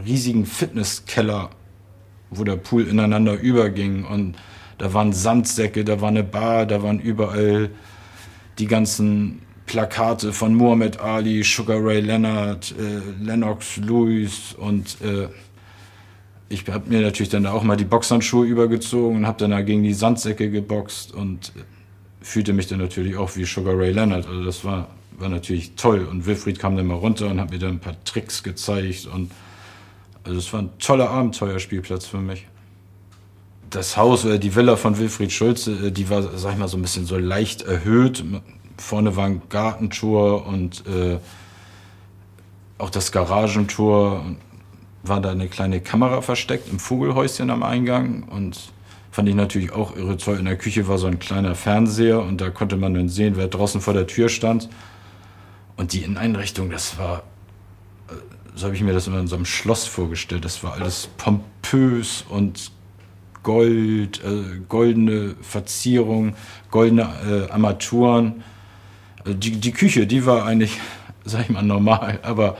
[0.05, 1.49] riesigen Fitnesskeller,
[2.29, 4.05] wo der Pool ineinander überging.
[4.05, 4.35] Und
[4.81, 7.69] da waren Sandsäcke, da war eine Bar, da waren überall
[8.57, 15.27] die ganzen Plakate von Muhammad Ali, Sugar Ray Leonard, äh, Lennox Lewis und äh,
[16.49, 19.83] ich habe mir natürlich dann auch mal die Boxhandschuhe übergezogen und habe dann da gegen
[19.83, 21.53] die Sandsäcke geboxt und
[22.19, 24.25] fühlte mich dann natürlich auch wie Sugar Ray Leonard.
[24.25, 24.87] Also das war,
[25.19, 26.05] war natürlich toll.
[26.05, 29.05] Und Wilfried kam dann mal runter und hat mir dann ein paar Tricks gezeigt.
[29.05, 29.31] Und
[30.23, 32.47] also es war ein toller Abenteuerspielplatz für mich.
[33.71, 36.77] Das Haus oder die Villa von Wilfried Schulze, äh, die war, sag ich mal, so
[36.77, 38.23] ein bisschen so leicht erhöht.
[38.77, 41.17] Vorne war ein Gartentor und äh,
[42.77, 44.23] auch das Garagentor.
[45.03, 48.71] War da eine kleine Kamera versteckt im Vogelhäuschen am Eingang und
[49.11, 50.37] Fand ich natürlich auch irre toll.
[50.37, 53.49] In der Küche war so ein kleiner Fernseher und da konnte man dann sehen, wer
[53.49, 54.69] draußen vor der Tür stand.
[55.75, 57.23] Und die Inneneinrichtung, das war,
[58.07, 58.13] äh,
[58.55, 60.45] so habe ich mir das immer in so einem Schloss vorgestellt.
[60.45, 62.71] Das war alles pompös und
[63.43, 66.35] Gold, äh, goldene Verzierung,
[66.69, 68.43] goldene äh, Armaturen.
[69.19, 70.79] Also die, die Küche, die war eigentlich,
[71.25, 72.57] sag ich mal, normal, aber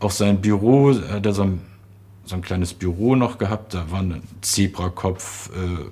[0.00, 1.60] auch sein Büro, hat er so ein
[2.26, 3.74] so ein kleines Büro noch gehabt.
[3.74, 5.90] Da war ein Zebrakopf, äh,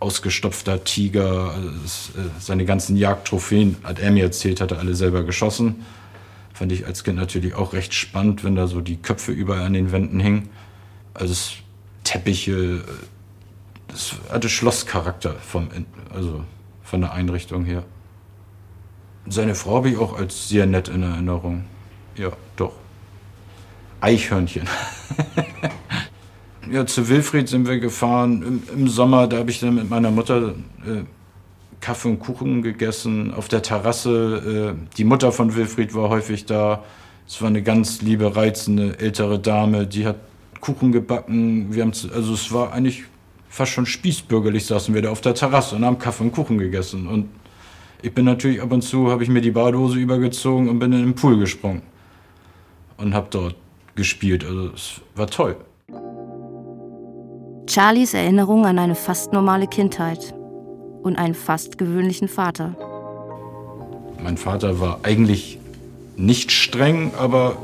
[0.00, 4.94] ausgestopfter Tiger, also das, äh, seine ganzen Jagdtrophäen, hat er mir erzählt, hat er alle
[4.94, 5.84] selber geschossen.
[6.54, 9.72] Fand ich als Kind natürlich auch recht spannend, wenn da so die Köpfe überall an
[9.74, 10.48] den Wänden hingen.
[11.14, 11.52] Also es,
[12.04, 12.82] Teppiche, äh,
[13.88, 15.68] das hatte Schlosscharakter vom,
[16.14, 16.44] also
[16.82, 17.82] von der Einrichtung her.
[19.28, 21.64] Seine Frau habe ich auch als sehr nett in Erinnerung.
[22.16, 22.72] Ja, doch.
[24.00, 24.66] Eichhörnchen.
[26.70, 29.26] ja, zu Wilfried sind wir gefahren im, im Sommer.
[29.26, 30.54] Da habe ich dann mit meiner Mutter
[30.86, 31.02] äh,
[31.80, 34.76] Kaffee und Kuchen gegessen auf der Terrasse.
[34.78, 36.84] Äh, die Mutter von Wilfried war häufig da.
[37.26, 40.16] Es war eine ganz liebe, reizende ältere Dame, die hat
[40.60, 41.74] Kuchen gebacken.
[41.74, 43.04] Wir haben, also es war eigentlich
[43.48, 47.06] fast schon spießbürgerlich, saßen wir da auf der Terrasse und haben Kaffee und Kuchen gegessen.
[47.06, 47.28] Und
[48.02, 51.00] ich bin natürlich ab und zu, habe ich mir die Badehose übergezogen und bin in
[51.00, 51.82] den Pool gesprungen.
[52.96, 53.56] Und habe dort
[53.94, 54.44] gespielt.
[54.44, 55.56] Also es war toll.
[57.68, 60.34] Charlies Erinnerung an eine fast normale Kindheit
[61.02, 62.74] und einen fast gewöhnlichen Vater.
[64.22, 65.58] Mein Vater war eigentlich
[66.16, 67.56] nicht streng, aber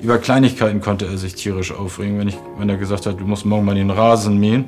[0.00, 2.18] über Kleinigkeiten konnte er sich tierisch aufregen.
[2.18, 4.66] Wenn, ich, wenn er gesagt hat, du musst morgen mal den Rasen mähen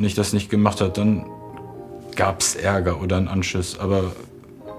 [0.00, 1.26] und ich das nicht gemacht habe, dann
[2.16, 3.78] gab es Ärger oder einen Anschiss.
[3.78, 4.12] Aber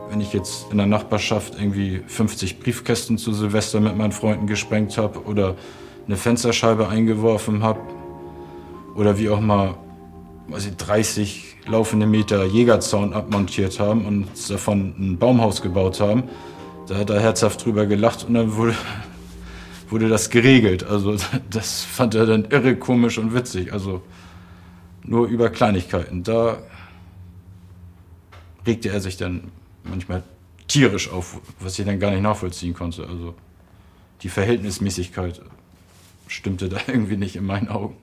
[0.09, 4.97] wenn ich jetzt in der Nachbarschaft irgendwie 50 Briefkästen zu Silvester mit meinen Freunden gesprengt
[4.97, 5.55] habe oder
[6.07, 7.81] eine Fensterscheibe eingeworfen habe
[8.95, 9.75] oder wie auch mal
[10.47, 16.23] weiß ich, 30 laufende Meter Jägerzaun abmontiert haben und davon ein Baumhaus gebaut haben,
[16.87, 18.73] da hat er herzhaft drüber gelacht und dann wurde,
[19.87, 20.83] wurde das geregelt.
[20.83, 21.15] Also
[21.51, 23.71] das fand er dann irre komisch und witzig.
[23.71, 24.01] Also
[25.03, 26.23] nur über Kleinigkeiten.
[26.23, 26.59] Da
[28.65, 29.51] regte er sich dann
[29.83, 30.23] manchmal
[30.67, 33.07] tierisch auf, was ich dann gar nicht nachvollziehen konnte.
[33.07, 33.33] Also
[34.21, 35.41] die Verhältnismäßigkeit
[36.27, 37.97] stimmte da irgendwie nicht in meinen Augen.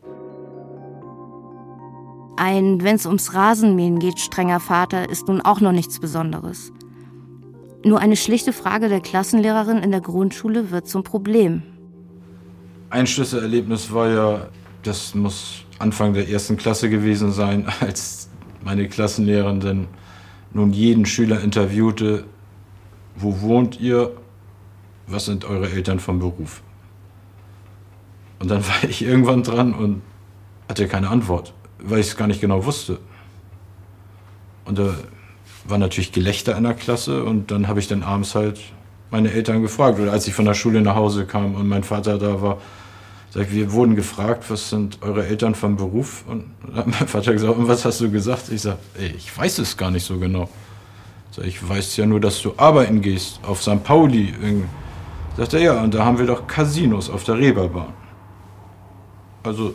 [2.37, 6.72] Ein, wenn es ums Rasenmähen geht, strenger Vater ist nun auch noch nichts Besonderes.
[7.84, 11.62] Nur eine schlichte Frage der Klassenlehrerin in der Grundschule wird zum Problem.
[12.90, 14.48] Ein Schlüsselerlebnis war ja,
[14.82, 18.28] das muss Anfang der ersten Klasse gewesen sein, als
[18.64, 19.86] meine Klassenlehrerin
[20.52, 22.24] nun jeden Schüler interviewte,
[23.16, 24.12] wo wohnt ihr,
[25.06, 26.62] was sind eure Eltern vom Beruf?
[28.38, 30.02] Und dann war ich irgendwann dran und
[30.68, 32.98] hatte keine Antwort, weil ich es gar nicht genau wusste.
[34.64, 34.94] Und da
[35.66, 38.60] war natürlich Gelächter in der Klasse und dann habe ich dann abends halt
[39.10, 39.98] meine Eltern gefragt.
[39.98, 42.58] Oder als ich von der Schule nach Hause kam und mein Vater da war,
[43.30, 46.24] Sag, wir wurden gefragt, was sind eure Eltern vom Beruf?
[46.26, 48.48] Und dann hat mein Vater gesagt, und was hast du gesagt?
[48.50, 50.48] Ich sage, ich weiß es gar nicht so genau.
[51.30, 53.84] Sag, ich weiß ja nur, dass du arbeiten gehst auf St.
[53.84, 54.34] Pauli.
[55.36, 57.92] Sagt er, ja, und da haben wir doch Casinos auf der Reeperbahn.
[59.42, 59.74] Also,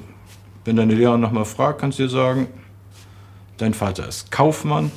[0.65, 2.47] wenn deine Lehrerin nochmal fragt, kannst du dir sagen,
[3.57, 4.91] dein Vater ist Kaufmann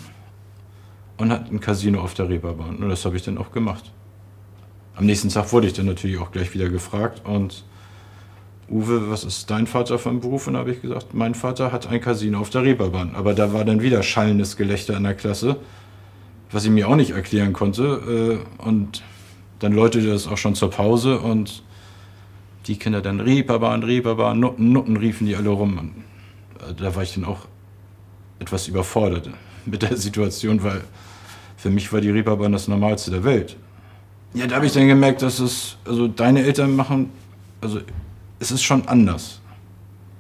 [1.19, 2.77] und hat ein Casino auf der Reeperbahn.
[2.77, 3.93] Und das habe ich dann auch gemacht.
[4.95, 7.65] Am nächsten Tag wurde ich dann natürlich auch gleich wieder gefragt und
[8.69, 10.49] Uwe, was ist dein Vater für Beruf?
[10.49, 13.15] Und da habe ich gesagt, mein Vater hat ein Casino auf der Reeperbahn.
[13.15, 15.57] Aber da war dann wieder schallendes Gelächter in der Klasse,
[16.51, 18.41] was ich mir auch nicht erklären konnte.
[18.61, 19.03] Äh, und
[19.61, 21.63] dann läutete das auch schon zur Pause und
[22.67, 25.79] die Kinder dann Reeperbahn, Reeperbahn, Nutten, Nutten riefen die alle rum.
[25.79, 27.47] Und äh, da war ich dann auch
[28.41, 29.31] etwas überfordert
[29.65, 30.83] mit der Situation, weil
[31.57, 33.57] für mich war die Reeperbahn das Normalste der Welt.
[34.35, 37.11] Ja, da habe ich dann gemerkt, dass es, also deine Eltern machen,
[37.61, 37.81] also
[38.39, 39.41] es ist schon anders.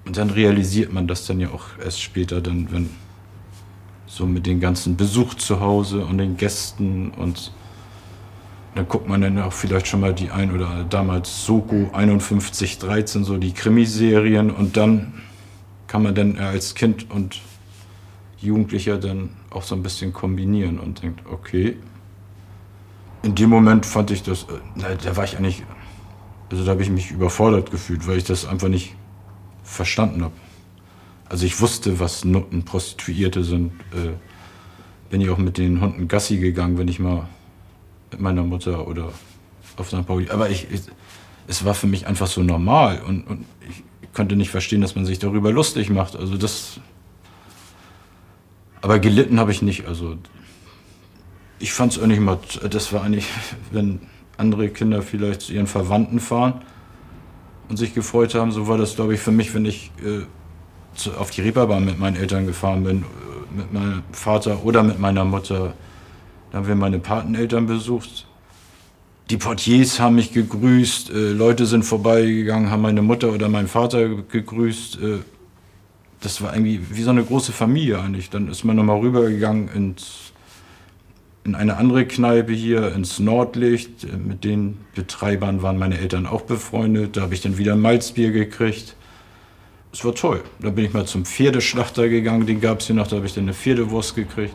[0.04, 2.90] Und dann realisiert man das dann ja auch erst später, dann, wenn
[4.06, 7.52] so mit den ganzen Besuch zu Hause und den Gästen und
[8.74, 13.38] dann guckt man dann auch vielleicht schon mal die ein oder damals Soko 5113, so
[13.38, 15.14] die Krimiserien und dann
[15.86, 17.40] kann man dann als Kind und
[18.38, 21.76] Jugendlicher dann auch so ein bisschen kombinieren und denkt, okay,
[23.22, 25.62] in dem Moment fand ich das, äh, da war ich eigentlich,
[26.50, 28.94] also da habe ich mich überfordert gefühlt, weil ich das einfach nicht
[29.64, 30.34] verstanden habe.
[31.28, 33.72] Also ich wusste, was Nutten, Prostituierte sind.
[33.92, 34.12] Äh,
[35.10, 37.28] bin ich auch mit den Hunden Gassi gegangen, wenn ich mal
[38.10, 39.12] mit meiner Mutter oder
[39.76, 40.06] auf St.
[40.06, 40.30] Pauli.
[40.30, 40.82] Aber ich, ich,
[41.46, 45.04] es war für mich einfach so normal und, und ich konnte nicht verstehen, dass man
[45.04, 46.16] sich darüber lustig macht.
[46.16, 46.80] Also das.
[48.80, 49.86] Aber gelitten habe ich nicht.
[49.86, 50.16] Also
[51.58, 52.38] ich fand es eigentlich mal,
[52.70, 53.26] das war eigentlich,
[53.70, 54.00] wenn
[54.36, 56.62] andere Kinder vielleicht zu ihren Verwandten fahren
[57.68, 60.24] und sich gefreut haben, so war das, glaube ich, für mich, wenn ich äh,
[60.94, 64.98] zu, auf die Reeperbahn mit meinen Eltern gefahren bin, äh, mit meinem Vater oder mit
[64.98, 65.74] meiner Mutter.
[66.50, 68.26] Da haben wir meine Pateneltern besucht.
[69.30, 74.08] Die Portiers haben mich gegrüßt, äh, Leute sind vorbeigegangen, haben meine Mutter oder meinen Vater
[74.08, 75.02] gegrüßt.
[75.02, 75.18] Äh,
[76.20, 78.30] das war irgendwie wie so eine große Familie eigentlich.
[78.30, 80.32] Dann ist man nochmal rübergegangen ins,
[81.46, 84.06] in eine andere Kneipe hier, ins Nordlicht.
[84.18, 87.16] Mit den Betreibern waren meine Eltern auch befreundet.
[87.16, 88.96] Da habe ich dann wieder Malzbier gekriegt.
[89.92, 90.42] Es war toll.
[90.58, 93.34] Da bin ich mal zum Pferdeschlachter gegangen, den gab es hier noch, da habe ich
[93.34, 94.54] dann eine Pferdewurst gekriegt.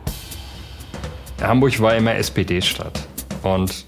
[1.41, 3.08] Hamburg war immer SPD-Stadt.
[3.41, 3.86] Und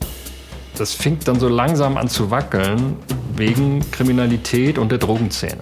[0.78, 2.96] das fing dann so langsam an zu wackeln
[3.36, 5.62] wegen Kriminalität und der Drogenszene.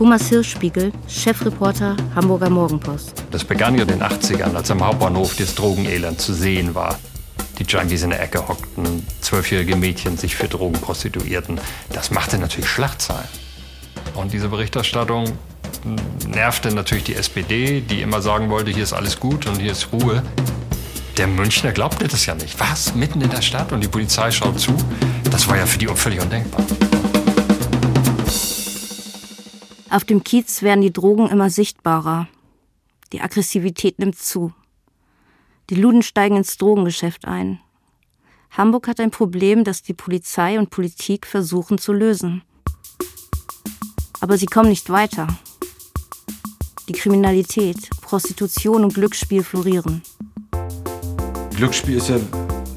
[0.00, 3.22] Thomas Hirschspiegel, Chefreporter Hamburger Morgenpost.
[3.32, 6.98] Das begann ja in den 80ern, als am Hauptbahnhof das Drogenelend zu sehen war.
[7.58, 11.60] Die Junkies in der Ecke hockten, zwölfjährige Mädchen sich für Drogen prostituierten.
[11.92, 13.28] Das machte natürlich Schlagzeilen.
[14.14, 15.32] Und diese Berichterstattung
[16.26, 19.92] nervte natürlich die SPD, die immer sagen wollte, hier ist alles gut und hier ist
[19.92, 20.22] Ruhe.
[21.18, 22.58] Der Münchner glaubte das ja nicht.
[22.58, 22.94] Was?
[22.94, 24.74] Mitten in der Stadt und die Polizei schaut zu?
[25.30, 26.64] Das war ja für die völlig undenkbar.
[29.90, 32.28] Auf dem Kiez werden die Drogen immer sichtbarer.
[33.12, 34.52] Die Aggressivität nimmt zu.
[35.68, 37.58] Die Luden steigen ins Drogengeschäft ein.
[38.52, 42.42] Hamburg hat ein Problem, das die Polizei und Politik versuchen zu lösen.
[44.20, 45.26] Aber sie kommen nicht weiter.
[46.88, 50.02] Die Kriminalität, Prostitution und Glücksspiel florieren.
[51.56, 52.20] Glücksspiel ist ja,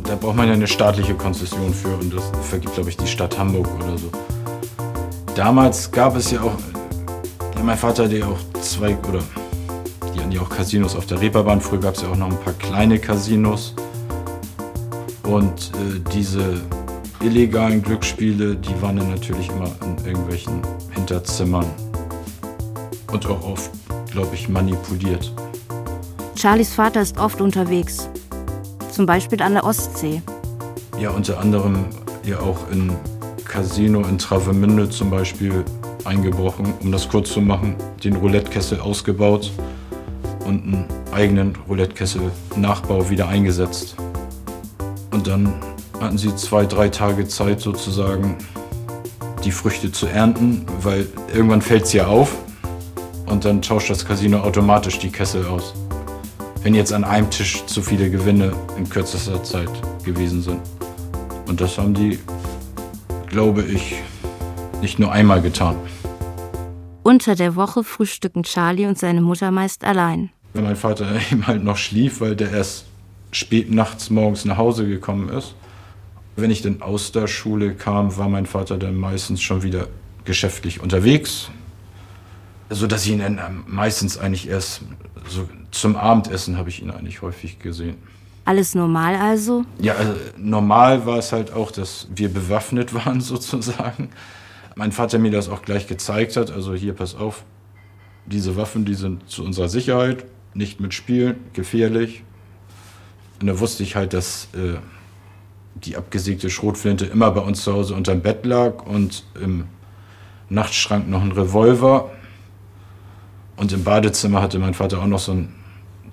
[0.04, 3.38] da braucht man ja eine staatliche Konzession für und das vergibt, glaube ich, die Stadt
[3.38, 4.12] Hamburg oder so.
[5.36, 6.56] Damals gab es ja auch,
[7.64, 9.22] mein Vater hatte ja auch zwei, oder
[10.14, 11.62] die hatten ja auch Casinos auf der Reeperbahn.
[11.62, 13.74] Früher gab es ja auch noch ein paar kleine Casinos.
[15.24, 16.62] Und äh, diese
[17.22, 21.66] illegalen Glücksspiele, die waren dann natürlich immer in irgendwelchen Hinterzimmern
[23.12, 23.72] und auch oft,
[24.12, 25.32] glaube ich, manipuliert.
[26.36, 28.10] Charlies Vater ist oft unterwegs,
[28.92, 30.22] zum Beispiel an der Ostsee.
[31.00, 31.86] Ja, unter anderem
[32.26, 32.92] ja auch in
[33.46, 35.64] Casino in Travemünde zum Beispiel
[36.06, 39.52] eingebrochen, um das kurz zu machen, den Roulettekessel ausgebaut
[40.46, 43.96] und einen eigenen Roulettekessel-Nachbau wieder eingesetzt.
[45.12, 45.54] Und dann
[46.00, 48.36] hatten sie zwei, drei Tage Zeit sozusagen,
[49.44, 52.36] die Früchte zu ernten, weil irgendwann fällt es ja auf
[53.26, 55.74] und dann tauscht das Casino automatisch die Kessel aus.
[56.62, 59.70] Wenn jetzt an einem Tisch zu viele Gewinne in kürzester Zeit
[60.04, 60.62] gewesen sind.
[61.48, 62.20] Und das haben die,
[63.28, 63.96] glaube ich,
[64.84, 65.78] nicht nur einmal getan.
[67.02, 70.30] Unter der Woche frühstücken Charlie und seine Mutter meist allein.
[70.54, 72.86] Wenn mein Vater eben halt noch schlief, weil der erst
[73.32, 75.56] spät nachts morgens nach Hause gekommen ist,
[76.36, 79.88] wenn ich dann aus der Schule kam, war mein Vater dann meistens schon wieder
[80.26, 81.50] geschäftlich unterwegs,
[82.70, 84.82] so dass ich ihn dann meistens eigentlich erst
[85.28, 87.96] so zum Abendessen habe ich ihn eigentlich häufig gesehen.
[88.46, 89.64] Alles normal also?
[89.80, 94.10] Ja, also normal war es halt auch, dass wir bewaffnet waren sozusagen.
[94.76, 97.44] Mein Vater mir das auch gleich gezeigt hat, also hier pass auf,
[98.26, 102.24] diese Waffen, die sind zu unserer Sicherheit, nicht mitspielen, gefährlich.
[103.40, 104.78] Und da wusste ich halt, dass äh,
[105.76, 109.66] die abgesägte Schrotflinte immer bei uns zu Hause unterm Bett lag und im
[110.50, 112.12] Nachtschrank noch einen Revolver.
[113.56, 115.54] Und im Badezimmer hatte mein Vater auch noch so ein,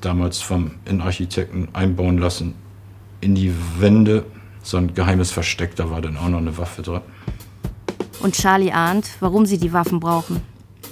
[0.00, 2.54] damals vom Innenarchitekten einbauen lassen,
[3.20, 4.24] in die Wände
[4.62, 7.00] so ein geheimes Versteck, da war dann auch noch eine Waffe drin.
[8.20, 10.42] Und Charlie ahnt, warum sie die Waffen brauchen.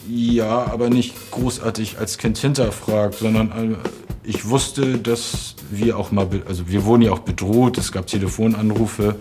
[0.08, 3.76] Ja, aber nicht großartig als Kind hinterfragt, sondern äh,
[4.22, 9.16] ich wusste, dass wir auch mal, also wir wurden ja auch bedroht, es gab Telefonanrufe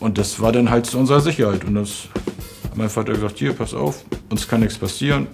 [0.00, 2.08] und das war dann halt zu unserer Sicherheit und das
[2.64, 5.28] hat mein Vater gesagt, hier, pass auf, uns kann nichts passieren,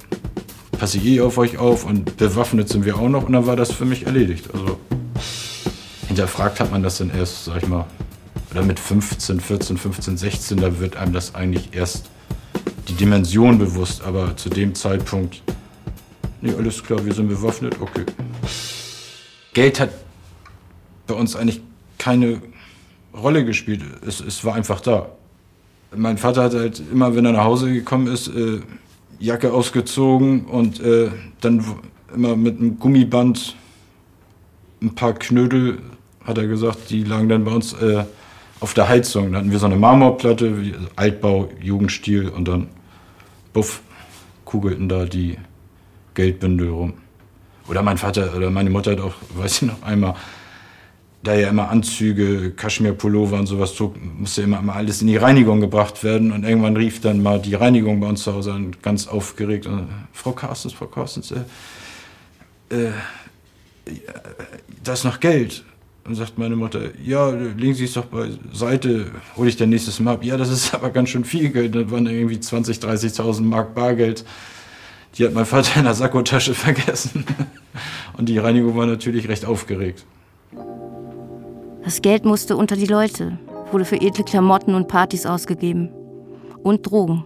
[0.79, 3.57] passe ich eh auf euch auf und bewaffnet sind wir auch noch und dann war
[3.57, 4.48] das für mich erledigt.
[4.53, 4.79] Also
[6.09, 7.87] hinterfragt hat man das dann erst, sag ich mal,
[8.52, 12.10] oder mit 15, 14, 15, 16, da wird einem das eigentlich erst
[12.88, 15.42] die Dimension bewusst, aber zu dem Zeitpunkt,
[16.40, 18.04] nee, alles klar, wir sind bewaffnet, okay.
[19.52, 19.90] Geld hat
[21.06, 21.60] bei uns eigentlich
[21.98, 22.40] keine
[23.14, 23.82] Rolle gespielt.
[24.06, 25.10] Es, es war einfach da.
[25.94, 28.60] Mein Vater hat halt immer, wenn er nach Hause gekommen ist, äh,
[29.18, 31.10] Jacke ausgezogen und äh,
[31.40, 31.64] dann
[32.14, 33.56] immer mit einem Gummiband
[34.80, 35.78] ein paar Knödel,
[36.24, 38.04] hat er gesagt, die lagen dann bei uns äh,
[38.60, 39.32] auf der Heizung.
[39.32, 40.54] Da hatten wir so eine Marmorplatte,
[40.96, 42.68] Altbau, Jugendstil und dann
[43.52, 43.80] buff,
[44.44, 45.38] kugelten da die
[46.14, 46.94] Geldbündel rum.
[47.68, 50.14] Oder mein Vater oder meine Mutter hat auch, weiß ich noch einmal,
[51.22, 55.60] da ja immer Anzüge, Kaschmirpullover und sowas trug, musste immer, immer alles in die Reinigung
[55.60, 56.32] gebracht werden.
[56.32, 59.66] Und irgendwann rief dann mal die Reinigung bei uns zu Hause an, ganz aufgeregt.
[59.66, 61.40] Und, Frau Carstens, Frau Carstens, äh,
[62.74, 62.92] äh,
[64.82, 65.62] da ist noch Geld.
[66.06, 70.14] Und sagt meine Mutter, ja, legen Sie es doch beiseite, hole ich dann nächstes Mal
[70.14, 70.24] ab.
[70.24, 71.74] Ja, das ist aber ganz schön viel Geld.
[71.74, 74.24] Das waren irgendwie 20.000, 30.000 Mark Bargeld.
[75.16, 77.24] Die hat mein Vater in der Sakkotasche vergessen.
[78.16, 80.04] Und die Reinigung war natürlich recht aufgeregt.
[81.84, 83.38] Das Geld musste unter die Leute,
[83.72, 85.90] wurde für edle Klamotten und Partys ausgegeben.
[86.62, 87.24] Und Drogen.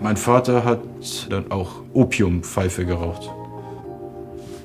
[0.00, 0.80] Mein Vater hat
[1.30, 3.30] dann auch Opiumpfeife geraucht.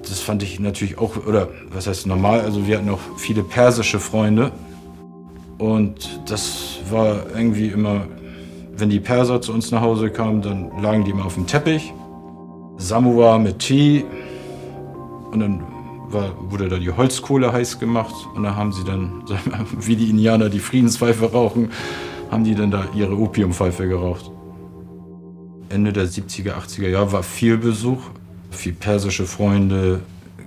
[0.01, 3.99] Das fand ich natürlich auch, oder was heißt normal, also wir hatten auch viele persische
[3.99, 4.51] Freunde.
[5.57, 8.07] Und das war irgendwie immer,
[8.75, 11.93] wenn die Perser zu uns nach Hause kamen, dann lagen die immer auf dem Teppich.
[12.77, 14.03] Samovar mit Tee.
[15.31, 15.63] Und dann
[16.09, 19.23] war, wurde da die Holzkohle heiß gemacht und da haben sie dann,
[19.79, 21.71] wie die Indianer die Friedenspfeife rauchen,
[22.29, 24.31] haben die dann da ihre Opiumpfeife geraucht.
[25.69, 28.01] Ende der 70er, 80er Jahre war viel Besuch,
[28.51, 30.01] viel persische Freunde,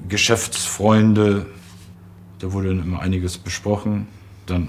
[0.08, 1.46] Geschäftsfreunde.
[2.38, 4.06] Da wurde dann immer einiges besprochen.
[4.46, 4.68] Dann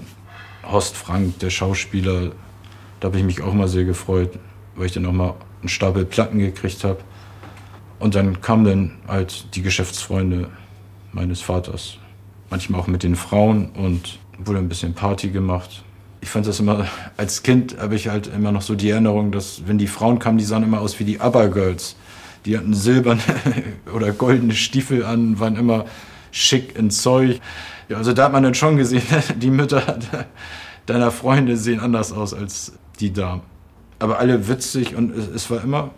[0.64, 2.32] Horst Frank, der Schauspieler,
[3.00, 4.30] da habe ich mich auch mal sehr gefreut,
[4.74, 6.98] weil ich dann auch mal einen Stapel Platten gekriegt habe.
[7.98, 10.48] Und dann kamen dann halt die Geschäftsfreunde
[11.12, 11.98] meines Vaters.
[12.50, 15.82] Manchmal auch mit den Frauen und wurde ein bisschen Party gemacht.
[16.20, 19.62] Ich fand das immer, als Kind habe ich halt immer noch so die Erinnerung, dass
[19.66, 21.96] wenn die Frauen kamen, die sahen immer aus wie die ABBA Girls.
[22.46, 23.20] Die hatten silberne
[23.94, 25.84] oder goldene Stiefel an, waren immer
[26.30, 27.40] schick in Zeug.
[27.88, 29.02] Ja, also da hat man dann schon gesehen,
[29.36, 29.98] die Mütter
[30.86, 33.42] deiner Freunde sehen anders aus als die Damen.
[33.98, 35.90] Aber alle witzig und es war immer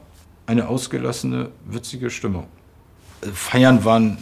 [0.47, 2.47] eine ausgelassene, witzige Stimmung.
[3.35, 4.17] Feiern waren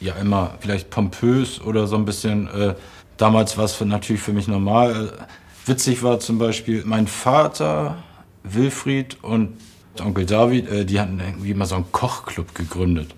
[0.00, 2.48] ja immer vielleicht pompös oder so ein bisschen.
[2.48, 2.74] Äh,
[3.16, 5.12] damals war es natürlich für mich normal.
[5.66, 7.98] Witzig war zum Beispiel mein Vater,
[8.42, 9.58] Wilfried und
[10.00, 13.14] Onkel David, äh, die hatten irgendwie mal so einen Kochclub gegründet.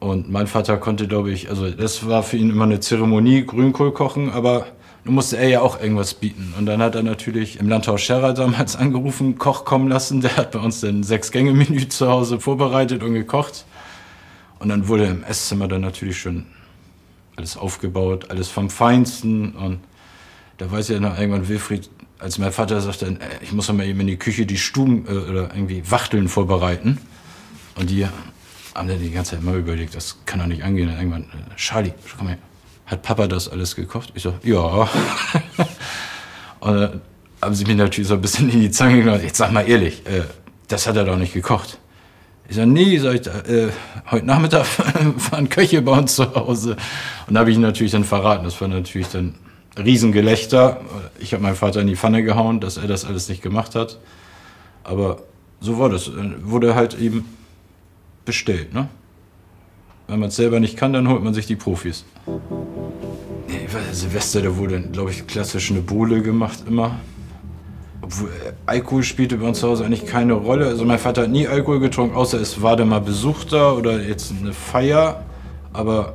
[0.00, 3.92] Und mein Vater konnte, glaube ich, also das war für ihn immer eine Zeremonie, Grünkohl
[3.92, 4.66] kochen, aber
[5.04, 6.54] nun musste er ja auch irgendwas bieten.
[6.58, 10.20] Und dann hat er natürlich im Landhaus Scherrer damals angerufen, Koch kommen lassen.
[10.20, 13.64] Der hat bei uns ein Sechs-Gänge-Menü zu Hause vorbereitet und gekocht.
[14.58, 16.46] Und dann wurde im Esszimmer dann natürlich schon
[17.36, 19.52] alles aufgebaut, alles vom Feinsten.
[19.52, 19.80] Und
[20.56, 21.90] da weiß ja noch irgendwann Wilfried,
[22.24, 25.10] als mein Vater sagte, äh, ich muss mal eben in die Küche die Stuben äh,
[25.10, 26.98] oder irgendwie Wachteln vorbereiten.
[27.76, 28.06] Und die
[28.74, 30.88] haben dann die ganze Zeit immer überlegt, das kann doch nicht angehen.
[30.88, 32.38] Und irgendwann, äh, Charlie, komm her,
[32.86, 34.10] hat Papa das alles gekocht?
[34.14, 34.58] Ich so, ja.
[36.60, 37.00] und dann
[37.42, 39.22] haben sie mich natürlich so ein bisschen in die Zange genommen.
[39.22, 40.22] Jetzt sag mal ehrlich, äh,
[40.68, 41.78] das hat er doch nicht gekocht.
[42.48, 43.68] Ich sage, nee, sag ich, äh,
[44.10, 44.66] heute Nachmittag
[45.30, 46.76] waren Köche bei uns zu Hause.
[47.26, 48.44] Und da habe ich ihn natürlich dann verraten.
[48.44, 49.34] Das war natürlich dann
[49.76, 50.80] Riesengelächter.
[51.18, 53.98] Ich habe meinen Vater in die Pfanne gehauen, dass er das alles nicht gemacht hat.
[54.84, 55.18] Aber
[55.60, 56.10] so war das.
[56.42, 57.24] Wurde halt eben
[58.24, 58.72] bestellt.
[58.72, 58.88] Ne?
[60.06, 62.04] Wenn man es selber nicht kann, dann holt man sich die Profis.
[63.92, 66.98] Silvester, da wurde, glaube ich, klassisch eine Bohle gemacht immer.
[68.00, 70.66] Obwohl, äh, Alkohol spielte bei uns zu Hause eigentlich keine Rolle.
[70.66, 74.00] Also mein Vater hat nie Alkohol getrunken, außer es war da mal Besuch da oder
[74.00, 75.24] jetzt eine Feier.
[75.72, 76.14] Aber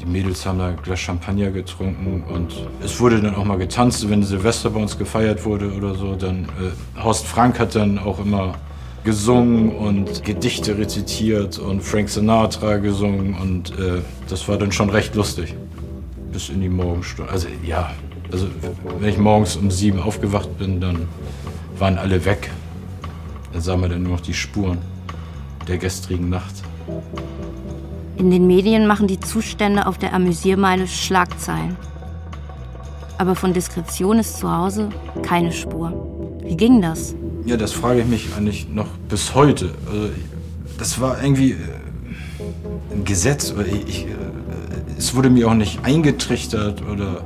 [0.00, 4.08] Die Mädels haben da ein Glas Champagner getrunken und es wurde dann auch mal getanzt,
[4.08, 6.14] wenn Silvester bei uns gefeiert wurde oder so.
[6.14, 8.54] Dann äh, Horst Frank hat dann auch immer
[9.02, 15.14] gesungen und Gedichte rezitiert und Frank Sinatra gesungen und äh, das war dann schon recht
[15.14, 15.54] lustig.
[16.32, 17.32] Bis in die Morgenstunde.
[17.32, 17.90] Also ja,
[18.30, 18.46] also
[19.00, 21.08] wenn ich morgens um sieben aufgewacht bin, dann
[21.78, 22.50] waren alle weg.
[23.52, 24.78] Dann sah man dann nur noch die Spuren
[25.66, 26.62] der gestrigen Nacht.
[28.18, 31.76] In den Medien machen die Zustände auf der Amüsiermeile Schlagzeilen.
[33.16, 34.88] Aber von Diskretion ist zu Hause
[35.22, 36.38] keine Spur.
[36.42, 37.14] Wie ging das?
[37.46, 39.70] Ja, das frage ich mich eigentlich noch bis heute.
[39.86, 40.10] Also,
[40.78, 41.56] das war irgendwie äh,
[42.92, 43.54] ein Gesetz.
[43.86, 44.10] Ich, äh,
[44.98, 47.22] es wurde mir auch nicht eingetrichtert oder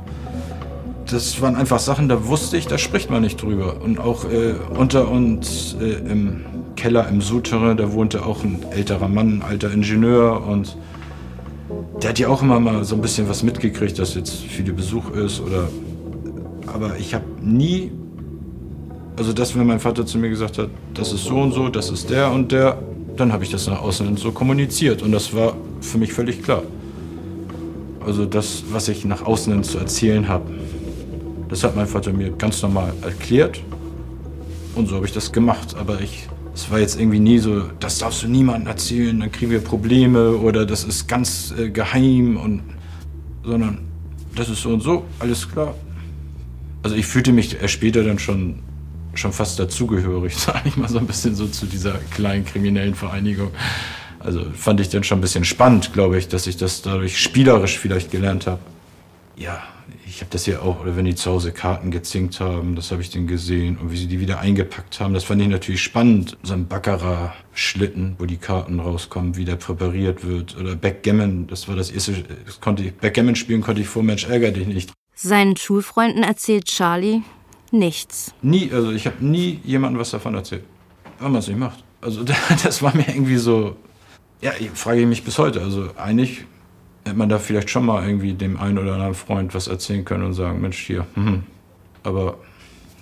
[1.09, 3.81] das waren einfach Sachen, da wusste ich, da spricht man nicht drüber.
[3.81, 6.45] Und auch äh, unter uns äh, im
[6.83, 10.75] Keller im Souterrain, da wohnte auch ein älterer Mann, ein alter Ingenieur und
[12.01, 15.09] der hat ja auch immer mal so ein bisschen was mitgekriegt, dass jetzt viel Besuch
[15.11, 15.69] ist oder
[16.67, 17.89] aber ich habe nie
[19.15, 21.89] also das, wenn mein Vater zu mir gesagt hat, das ist so und so, das
[21.89, 22.77] ist der und der,
[23.15, 26.63] dann habe ich das nach außen so kommuniziert und das war für mich völlig klar.
[28.05, 30.51] Also das, was ich nach außen zu erzählen habe,
[31.47, 33.61] das hat mein Vater mir ganz normal erklärt
[34.75, 35.75] und so habe ich das gemacht.
[35.79, 39.51] Aber ich, es war jetzt irgendwie nie so, das darfst du niemandem erzählen, dann kriegen
[39.51, 42.61] wir Probleme oder das ist ganz äh, geheim und
[43.43, 43.79] sondern
[44.35, 45.75] das ist so und so, alles klar.
[46.81, 48.59] Also ich fühlte mich später dann schon
[49.15, 53.51] schon fast dazugehörig, sage ich mal so ein bisschen so zu dieser kleinen kriminellen Vereinigung.
[54.19, 57.77] Also fand ich dann schon ein bisschen spannend, glaube ich, dass ich das dadurch spielerisch
[57.77, 58.59] vielleicht gelernt habe.
[59.35, 59.63] Ja,
[60.07, 63.01] ich habe das ja auch, oder wenn die zu Hause Karten gezinkt haben, das habe
[63.01, 65.13] ich dann gesehen und wie sie die wieder eingepackt haben.
[65.13, 66.37] Das fand ich natürlich spannend.
[66.43, 70.55] So ein Baccarat-Schlitten, wo die Karten rauskommen, wie der präpariert wird.
[70.57, 74.25] Oder Backgammon, das war das erste, das konnte ich, Backgammon spielen konnte ich vor Mensch
[74.25, 74.91] ärger dich nicht.
[75.15, 77.21] Seinen Schulfreunden erzählt Charlie
[77.71, 78.33] nichts.
[78.41, 80.63] Nie, also ich habe nie jemandem was davon erzählt.
[81.19, 81.83] Weil man es nicht macht.
[82.01, 82.23] Also
[82.63, 83.75] das war mir irgendwie so,
[84.41, 85.61] ja, ich frage mich bis heute.
[85.61, 86.45] Also eigentlich
[87.05, 90.23] hätte man da vielleicht schon mal irgendwie dem einen oder anderen Freund was erzählen können
[90.23, 91.43] und sagen, Mensch, hier, hm.
[92.03, 92.37] aber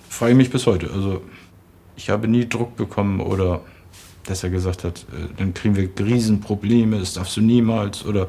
[0.10, 0.90] frage ich mich bis heute.
[0.92, 1.22] Also
[1.96, 3.62] ich habe nie Druck bekommen oder
[4.26, 8.28] dass er gesagt hat, äh, dann kriegen wir Riesenprobleme, das darfst du niemals oder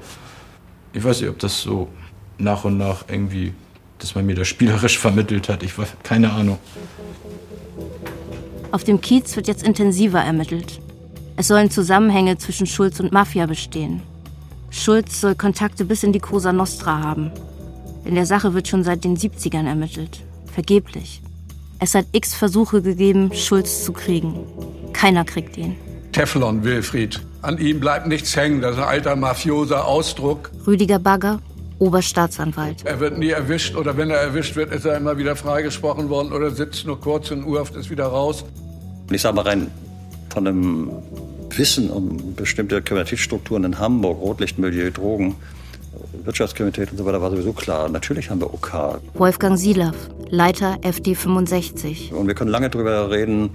[0.93, 1.89] ich weiß nicht, ob das so
[2.39, 3.53] nach und nach irgendwie,
[3.99, 5.63] dass man mir das spielerisch vermittelt hat.
[5.63, 6.59] Ich weiß, keine Ahnung.
[8.73, 10.81] Auf dem Kiez wird jetzt intensiver ermittelt.
[11.37, 14.03] Es sollen Zusammenhänge zwischen Schulz und Mafia bestehen.
[14.73, 17.31] Schulz soll Kontakte bis in die Cosa Nostra haben.
[18.05, 20.21] In der Sache wird schon seit den 70ern ermittelt.
[20.53, 21.21] Vergeblich.
[21.79, 24.35] Es hat x Versuche gegeben, Schulz zu kriegen.
[24.93, 25.77] Keiner kriegt ihn.
[26.13, 27.21] Teflon, Wilfried.
[27.43, 28.63] An ihm bleibt nichts hängen.
[28.63, 30.51] Das ist ein alter mafioser Ausdruck.
[30.67, 31.41] Rüdiger Bagger,
[31.79, 32.85] Oberstaatsanwalt.
[32.85, 36.33] Er wird nie erwischt oder wenn er erwischt wird, ist er immer wieder freigesprochen worden
[36.33, 38.45] oder sitzt nur kurz in Urhaft, ist wieder raus.
[39.11, 39.71] Ich sage mal rein
[40.31, 40.91] von einem
[41.59, 45.37] Wissen um bestimmte Kriminalitätsstrukturen in Hamburg, Rotlichtmilieu, Drogen,
[46.25, 47.89] Wirtschaftskriminalität und so weiter, war sowieso klar.
[47.89, 49.01] Natürlich haben wir OK.
[49.15, 49.95] Wolfgang Silav,
[50.31, 52.13] Leiter FD 65.
[52.13, 53.51] Und wir können lange darüber reden,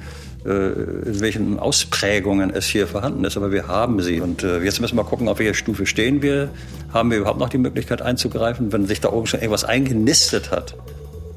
[0.46, 4.22] äh, in welchen Ausprägungen es hier vorhanden ist, aber wir haben sie.
[4.22, 6.50] Und äh, jetzt müssen wir mal gucken, auf welcher Stufe stehen wir.
[6.94, 8.72] Haben wir überhaupt noch die Möglichkeit einzugreifen?
[8.72, 10.76] Wenn sich da oben schon irgendwas eingenistet hat,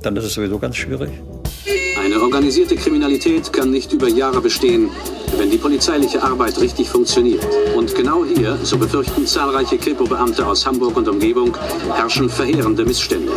[0.02, 1.10] dann ist es sowieso ganz schwierig.
[2.10, 4.90] Eine organisierte Kriminalität kann nicht über Jahre bestehen,
[5.38, 7.46] wenn die polizeiliche Arbeit richtig funktioniert.
[7.76, 11.56] Und genau hier, so befürchten zahlreiche Kripo-Beamte aus Hamburg und Umgebung,
[11.94, 13.30] herrschen verheerende Missstände.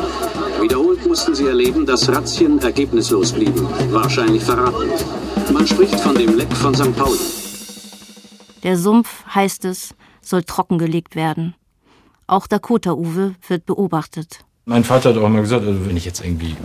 [0.59, 4.89] Wiederholt mussten sie erleben, dass Razzien ergebnislos blieben, wahrscheinlich verraten.
[5.53, 6.95] Man spricht von dem Leck von St.
[6.95, 7.19] Pauli.
[8.63, 11.53] Der Sumpf, heißt es, soll trockengelegt werden.
[12.25, 14.39] Auch Dakota-Uwe wird beobachtet.
[14.65, 16.55] Mein Vater hat auch mal gesagt, also wenn ich jetzt irgendwie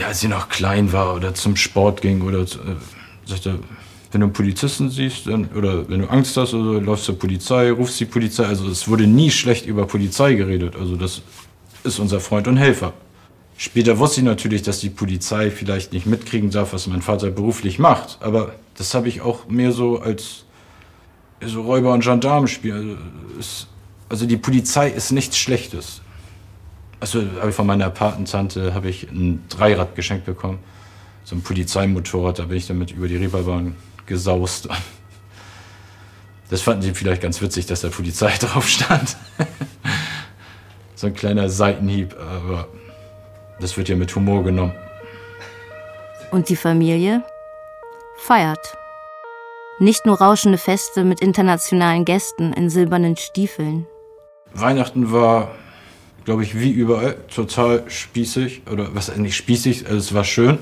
[0.00, 2.46] ja, als sie noch klein war oder zum Sport ging oder äh,
[3.26, 3.58] sagte,
[4.10, 7.18] wenn du einen Polizisten siehst dann, oder wenn du Angst hast oder so, läufst zur
[7.18, 8.44] Polizei, rufst die Polizei.
[8.44, 10.74] Also es wurde nie schlecht über Polizei geredet.
[10.74, 11.22] Also das
[11.84, 12.92] ist unser Freund und Helfer.
[13.56, 17.78] Später wusste ich natürlich, dass die Polizei vielleicht nicht mitkriegen darf, was mein Vater beruflich
[17.78, 18.18] macht.
[18.20, 20.44] Aber das habe ich auch mehr so als
[21.44, 22.96] so Räuber und Gendarmenspiel.
[23.36, 23.66] Also,
[24.08, 26.00] also die Polizei ist nichts Schlechtes.
[27.00, 30.58] Also habe ich von meiner Patentante habe ich ein Dreirad geschenkt bekommen.
[31.24, 33.74] So ein Polizeimotorrad, da bin ich damit über die Reeperbahn
[34.06, 34.68] gesaust.
[36.50, 39.16] Das fanden sie vielleicht ganz witzig, dass da Polizei drauf stand.
[40.94, 42.66] so ein kleiner Seitenhieb, aber
[43.60, 44.74] das wird ja mit Humor genommen.
[46.32, 47.22] Und die Familie
[48.18, 48.76] feiert.
[49.78, 53.86] Nicht nur rauschende Feste mit internationalen Gästen in silbernen Stiefeln.
[54.52, 55.52] Weihnachten war,
[56.24, 58.62] glaube ich, wie überall total spießig.
[58.70, 60.58] Oder was nicht spießig, also es war schön.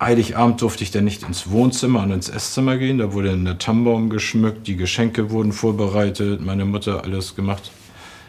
[0.00, 2.98] Heiligabend durfte ich dann nicht ins Wohnzimmer und ins Esszimmer gehen.
[2.98, 7.70] Da wurde der Tannenbaum geschmückt, die Geschenke wurden vorbereitet, meine Mutter alles gemacht.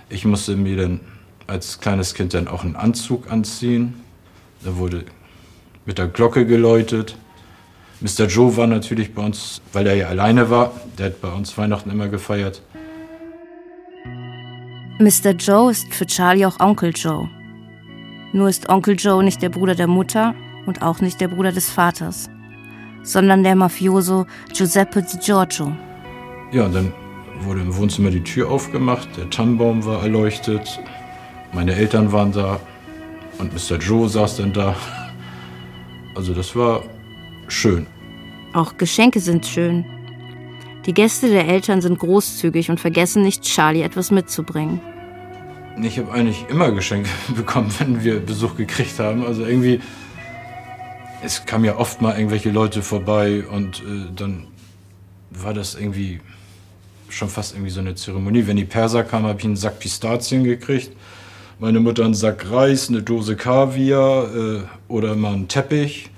[0.10, 1.00] Ich musste mir dann
[1.48, 3.96] als kleines Kind dann auch einen Anzug anziehen.
[4.64, 5.06] Da wurde
[5.86, 7.18] mit der Glocke geläutet.
[8.02, 8.28] Mr.
[8.28, 10.74] Joe war natürlich bei uns, weil er ja alleine war.
[10.98, 12.62] Der hat bei uns Weihnachten immer gefeiert.
[15.00, 15.32] Mr.
[15.32, 17.28] Joe ist für Charlie auch Onkel Joe.
[18.32, 20.36] Nur ist Onkel Joe nicht der Bruder der Mutter
[20.68, 22.30] und auch nicht der Bruder des Vaters,
[23.02, 25.76] sondern der Mafioso Giuseppe Di Giorgio.
[26.52, 26.94] Ja, und dann
[27.41, 30.80] wurde im Wohnzimmer die Tür aufgemacht, der Tannenbaum war erleuchtet,
[31.54, 32.60] meine Eltern waren da
[33.39, 33.78] und Mr.
[33.78, 34.76] Joe saß dann da.
[36.16, 36.84] Also das war
[37.48, 37.88] schön.
[38.54, 39.86] Auch Geschenke sind schön.
[40.86, 44.82] Die Gäste der Eltern sind großzügig und vergessen nicht, Charlie etwas mitzubringen.
[45.82, 49.26] Ich habe eigentlich immer Geschenke bekommen, wenn wir Besuch gekriegt haben.
[49.26, 49.80] Also irgendwie,
[51.24, 54.48] es kamen ja oft mal irgendwelche Leute vorbei und äh, dann
[55.32, 56.20] war das irgendwie
[57.08, 58.46] schon fast irgendwie so eine Zeremonie.
[58.46, 60.92] Wenn die Perser kamen, habe ich einen Sack Pistazien gekriegt.
[61.60, 66.10] Meine Mutter einen Sack Reis, eine Dose Kaviar äh, oder mal einen Teppich.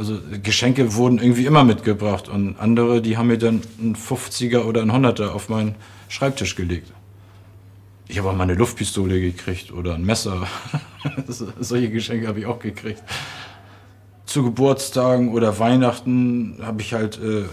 [0.00, 4.80] Also Geschenke wurden irgendwie immer mitgebracht und andere, die haben mir dann einen 50er oder
[4.80, 5.74] einen 100er auf meinen
[6.08, 6.90] Schreibtisch gelegt.
[8.08, 10.46] Ich habe auch mal eine Luftpistole gekriegt oder ein Messer.
[11.28, 13.02] Solche Geschenke habe ich auch gekriegt.
[14.24, 17.44] Zu Geburtstagen oder Weihnachten habe ich halt äh,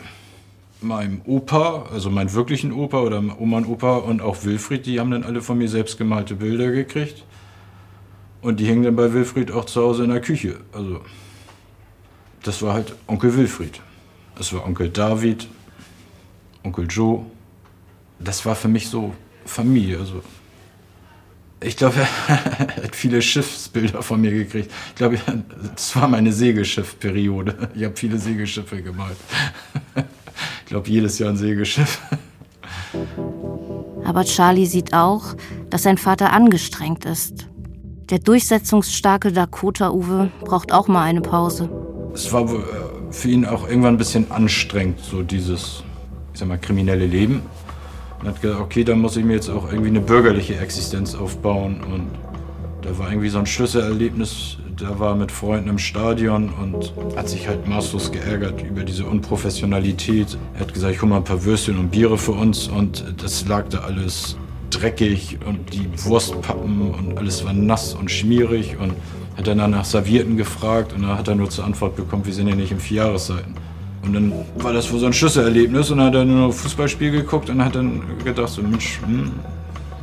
[0.79, 5.11] meinem Opa, also meinen wirklichen Opa oder Oma und Opa und auch Wilfried, die haben
[5.11, 7.25] dann alle von mir selbst gemalte Bilder gekriegt.
[8.41, 10.61] Und die hängen dann bei Wilfried auch zu Hause in der Küche.
[10.71, 11.01] Also,
[12.43, 13.81] das war halt Onkel Wilfried.
[14.35, 15.47] Das war Onkel David,
[16.63, 17.25] Onkel Joe.
[18.19, 19.13] Das war für mich so
[19.45, 19.99] Familie.
[19.99, 20.21] Also,
[21.59, 21.95] ich glaube,
[22.27, 24.71] er hat viele Schiffsbilder von mir gekriegt.
[24.89, 25.19] Ich glaube,
[25.75, 27.69] das war meine Segelschiffperiode.
[27.75, 29.17] Ich habe viele Segelschiffe gemalt.
[30.59, 31.99] Ich glaube, jedes Jahr ein Segelschiff.
[34.03, 35.33] Aber Charlie sieht auch,
[35.69, 37.47] dass sein Vater angestrengt ist.
[38.09, 41.86] Der durchsetzungsstarke Dakota-Uwe braucht auch mal eine Pause.
[42.17, 42.57] Es war äh,
[43.11, 45.83] für ihn auch irgendwann ein bisschen anstrengend, so dieses,
[46.33, 47.41] ich sag mal, kriminelle Leben.
[48.19, 51.81] Und hat gesagt, okay, dann muss ich mir jetzt auch irgendwie eine bürgerliche Existenz aufbauen.
[51.83, 52.07] Und
[52.81, 57.47] da war irgendwie so ein Schlüsselerlebnis der war mit Freunden im Stadion und hat sich
[57.47, 60.37] halt maßlos geärgert über diese Unprofessionalität.
[60.53, 63.47] Er hat gesagt, ich hole mal ein paar Würstchen und Biere für uns und das
[63.47, 64.37] lag da alles
[64.69, 68.93] dreckig und die Wurstpappen und alles war nass und schmierig und
[69.37, 72.47] hat dann nach Servierten gefragt und dann hat er nur zur Antwort bekommen, wir sind
[72.47, 73.53] ja nicht in vier Jahreszeiten.
[74.03, 77.11] Und dann war das wohl so ein Schlüsselerlebnis und dann hat er nur noch Fußballspiel
[77.11, 79.31] geguckt und hat dann gedacht, so Mensch, hm,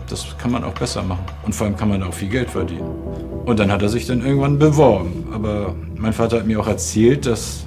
[0.09, 1.24] das kann man auch besser machen.
[1.45, 2.89] Und vor allem kann man auch viel Geld verdienen.
[3.45, 5.24] Und dann hat er sich dann irgendwann beworben.
[5.32, 7.66] Aber mein Vater hat mir auch erzählt, dass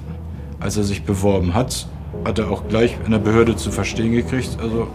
[0.60, 1.86] als er sich beworben hat,
[2.24, 4.88] hat er auch gleich in der Behörde zu verstehen gekriegt, also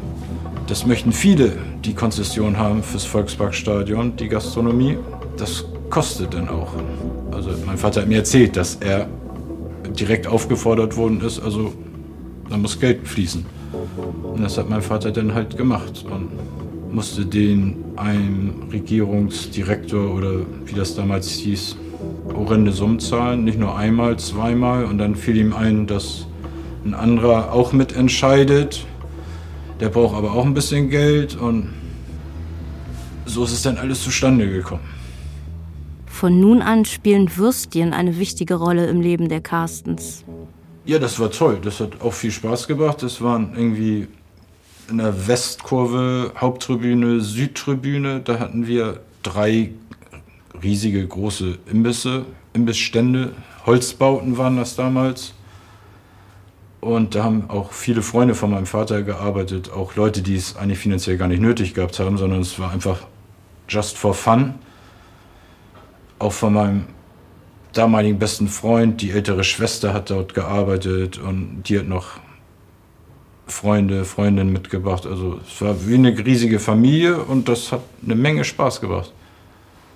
[0.68, 4.98] das möchten viele, die Konzession haben fürs Volksparkstadion, die Gastronomie.
[5.38, 6.74] Das kostet dann auch.
[7.32, 9.08] Also mein Vater hat mir erzählt, dass er
[9.98, 11.74] direkt aufgefordert worden ist, also
[12.50, 13.46] da muss Geld fließen.
[14.24, 16.06] Und das hat mein Vater dann halt gemacht.
[16.10, 16.30] Und
[16.94, 20.32] musste den einem Regierungsdirektor oder
[20.66, 21.76] wie das damals hieß,
[22.36, 23.44] horrende Summen zahlen.
[23.44, 24.86] Nicht nur einmal, zweimal.
[24.86, 26.28] Und dann fiel ihm ein, dass
[26.86, 28.86] ein anderer auch mitentscheidet.
[29.80, 31.36] Der braucht aber auch ein bisschen Geld.
[31.36, 31.70] Und
[33.26, 34.84] so ist es dann alles zustande gekommen.
[36.24, 40.24] Von nun an spielen Würstchen eine wichtige Rolle im Leben der Carstens.
[40.86, 41.60] Ja, das war toll.
[41.62, 43.04] Das hat auch viel Spaß gemacht.
[43.04, 44.08] Das waren irgendwie
[44.90, 49.72] in der Westkurve, Haupttribüne, Südtribüne, da hatten wir drei
[50.64, 53.34] riesige große Imbisse, Imbissstände,
[53.66, 55.34] Holzbauten waren das damals.
[56.80, 60.80] Und da haben auch viele Freunde von meinem Vater gearbeitet, auch Leute, die es eigentlich
[60.80, 63.08] finanziell gar nicht nötig gehabt haben, sondern es war einfach
[63.68, 64.54] just for fun.
[66.24, 66.86] Auch von meinem
[67.74, 72.22] damaligen besten Freund, die ältere Schwester hat dort gearbeitet und die hat noch
[73.46, 75.06] Freunde, Freundinnen mitgebracht.
[75.06, 79.12] Also es war wie eine riesige Familie und das hat eine Menge Spaß gebracht.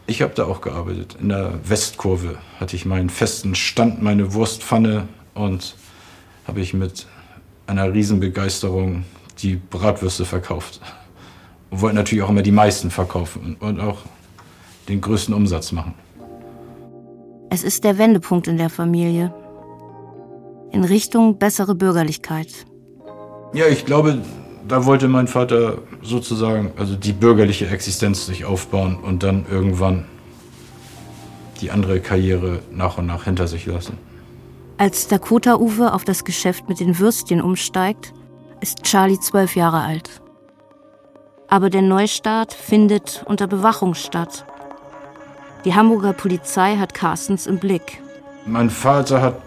[0.05, 1.15] Ich habe da auch gearbeitet.
[1.21, 5.75] In der Westkurve hatte ich meinen festen Stand, meine Wurstpfanne und
[6.45, 7.07] habe ich mit
[7.67, 9.05] einer Riesenbegeisterung
[9.39, 10.81] die Bratwürste verkauft.
[11.69, 13.99] Und wollte natürlich auch immer die meisten verkaufen und auch
[14.89, 15.93] den größten Umsatz machen.
[17.49, 19.33] Es ist der Wendepunkt in der Familie.
[20.71, 22.65] In Richtung bessere Bürgerlichkeit.
[23.53, 24.21] Ja, ich glaube,
[24.67, 30.05] da wollte mein Vater sozusagen, also die bürgerliche Existenz sich aufbauen und dann irgendwann
[31.61, 33.97] die andere Karriere nach und nach hinter sich lassen.
[34.77, 38.13] Als Dakota-Uwe auf das Geschäft mit den Würstchen umsteigt,
[38.61, 40.21] ist Charlie zwölf Jahre alt.
[41.47, 44.45] Aber der Neustart findet unter Bewachung statt.
[45.67, 48.01] Die Hamburger Polizei hat Carstens im Blick.
[48.45, 49.41] Mein Vater hat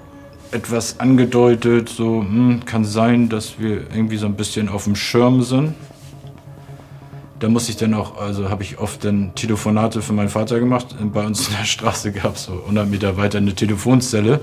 [0.51, 5.43] etwas angedeutet, so hm, kann sein, dass wir irgendwie so ein bisschen auf dem Schirm
[5.43, 5.73] sind.
[7.39, 10.95] Da muss ich dann auch, also habe ich oft dann Telefonate für meinen Vater gemacht.
[11.11, 14.41] Bei uns in der Straße gab es so 100 Meter weiter eine Telefonzelle.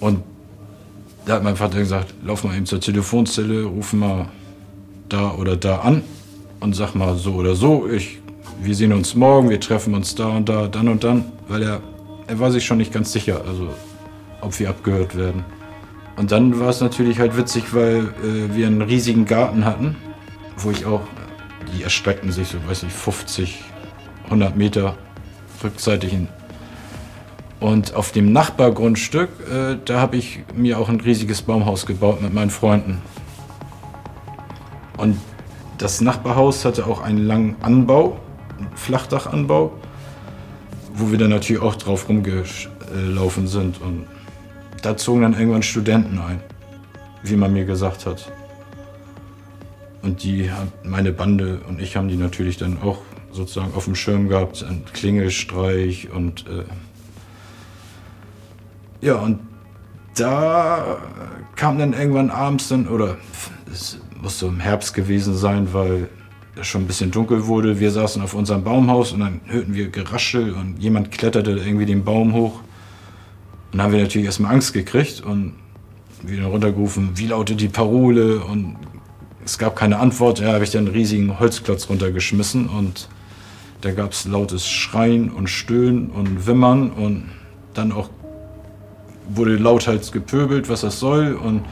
[0.00, 0.22] Und
[1.24, 4.28] da hat mein Vater gesagt, lauf mal eben zur Telefonzelle, ruf mal
[5.08, 6.02] da oder da an
[6.60, 8.18] und sag mal so oder so, ich,
[8.60, 11.80] wir sehen uns morgen, wir treffen uns da und da, dann und dann, weil er,
[12.26, 13.68] er war sich schon nicht ganz sicher, also
[14.40, 15.44] ob wir abgehört werden.
[16.16, 19.96] Und dann war es natürlich halt witzig, weil äh, wir einen riesigen Garten hatten,
[20.56, 21.02] wo ich auch,
[21.72, 23.62] die erstreckten sich so, weiß ich, 50,
[24.24, 24.96] 100 Meter
[25.62, 26.28] rückseitig hin.
[27.60, 32.32] Und auf dem Nachbargrundstück, äh, da habe ich mir auch ein riesiges Baumhaus gebaut mit
[32.32, 33.00] meinen Freunden.
[34.96, 35.16] Und
[35.78, 38.18] das Nachbarhaus hatte auch einen langen Anbau,
[38.74, 39.72] Flachdachanbau,
[40.94, 43.80] wo wir dann natürlich auch drauf rumgelaufen sind.
[43.80, 44.06] Und
[44.82, 46.40] da zogen dann irgendwann Studenten ein,
[47.22, 48.30] wie man mir gesagt hat.
[50.02, 50.50] Und die,
[50.84, 52.98] meine Bande und ich haben die natürlich dann auch
[53.32, 56.64] sozusagen auf dem Schirm gehabt, ein Klingelstreich und äh
[59.00, 59.38] ja, und
[60.16, 60.98] da
[61.54, 63.16] kam dann irgendwann abends dann, oder
[63.72, 66.08] es muss so im Herbst gewesen sein, weil
[66.62, 67.80] schon ein bisschen dunkel wurde.
[67.80, 72.04] Wir saßen auf unserem Baumhaus und dann hörten wir Geraschel und jemand kletterte irgendwie den
[72.04, 72.60] Baum hoch.
[73.70, 75.54] Und dann haben wir natürlich erstmal Angst gekriegt und
[76.22, 78.40] wieder runtergerufen, wie lautet die Parole?
[78.40, 78.76] Und
[79.44, 80.40] es gab keine Antwort.
[80.40, 83.08] Ja, habe ich dann einen riesigen Holzklotz runtergeschmissen und
[83.80, 87.30] da gab es lautes Schreien und Stöhnen und Wimmern und
[87.74, 88.10] dann auch
[89.28, 91.34] wurde lauthals gepöbelt, was das soll.
[91.34, 91.62] Und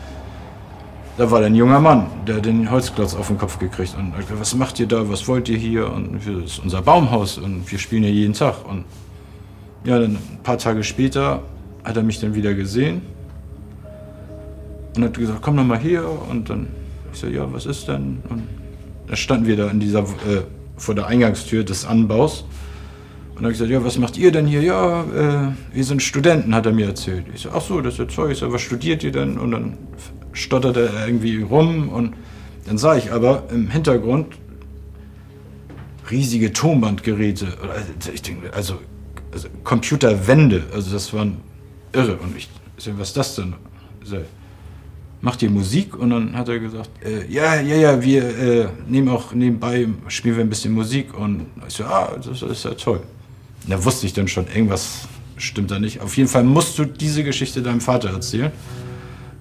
[1.16, 4.54] da war ein junger Mann, der den Holzklotz auf den Kopf gekriegt und sagte, was
[4.54, 5.90] macht ihr da, was wollt ihr hier?
[5.90, 8.66] Und das ist unser Baumhaus und wir spielen hier jeden Tag.
[8.68, 8.84] Und
[9.84, 11.42] ja, dann ein paar Tage später
[11.84, 13.00] hat er mich dann wieder gesehen
[14.96, 16.04] und hat gesagt, komm doch mal hier.
[16.28, 16.68] Und dann
[17.12, 18.18] ich so, ja, was ist denn?
[18.28, 18.42] Und
[19.06, 20.42] da standen wir da in dieser, äh,
[20.76, 22.42] vor der Eingangstür des Anbaus.
[23.30, 24.62] Und dann habe gesagt, ja, was macht ihr denn hier?
[24.62, 27.24] Ja, äh, wir sind Studenten, hat er mir erzählt.
[27.34, 28.32] Ich so, ach so, das ist ja toll.
[28.32, 29.38] Ich so, was studiert ihr denn?
[29.38, 29.78] Und dann
[30.36, 32.14] stotterte er irgendwie rum und
[32.66, 34.26] dann sah ich aber im Hintergrund
[36.10, 37.46] riesige Tonbandgeräte.
[37.62, 38.78] Also, ich denke, also,
[39.32, 41.38] also Computerwände, also das waren
[41.92, 42.16] irre.
[42.16, 42.48] Und ich
[42.98, 43.54] was ist das denn?
[45.22, 45.96] Macht ihr Musik?
[45.96, 50.36] Und dann hat er gesagt, äh, ja, ja, ja, wir äh, nehmen auch nebenbei, spielen
[50.36, 51.18] wir ein bisschen Musik.
[51.18, 53.00] Und ich so, ah, das ist ja toll.
[53.64, 56.00] Und da wusste ich dann schon, irgendwas stimmt da nicht.
[56.00, 58.52] Auf jeden Fall musst du diese Geschichte deinem Vater erzählen.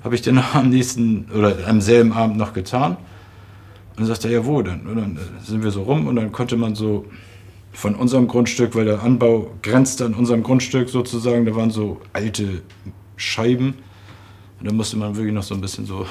[0.05, 2.91] Habe ich dann am nächsten oder am selben Abend noch getan.
[2.91, 4.85] Und dann sagt er, ja, wo denn?
[4.87, 7.05] Und dann sind wir so rum und dann konnte man so
[7.73, 12.61] von unserem Grundstück, weil der Anbau grenzte an unserem Grundstück sozusagen, da waren so alte
[13.17, 13.73] Scheiben.
[14.59, 16.05] Und dann musste man wirklich noch so ein bisschen so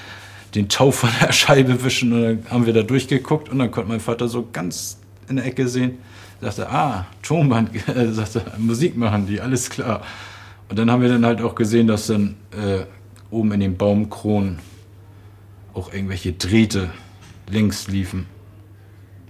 [0.54, 3.90] den Tau von der Scheibe wischen und dann haben wir da durchgeguckt und dann konnte
[3.90, 5.98] mein Vater so ganz in der Ecke sehen,
[6.40, 10.02] sagte, ah, Tonband, äh, sagte, Musik machen die, alles klar.
[10.68, 12.84] Und dann haben wir dann halt auch gesehen, dass dann äh,
[13.30, 14.58] oben in den Baumkronen
[15.74, 16.90] auch irgendwelche Drähte
[17.48, 18.26] links liefen.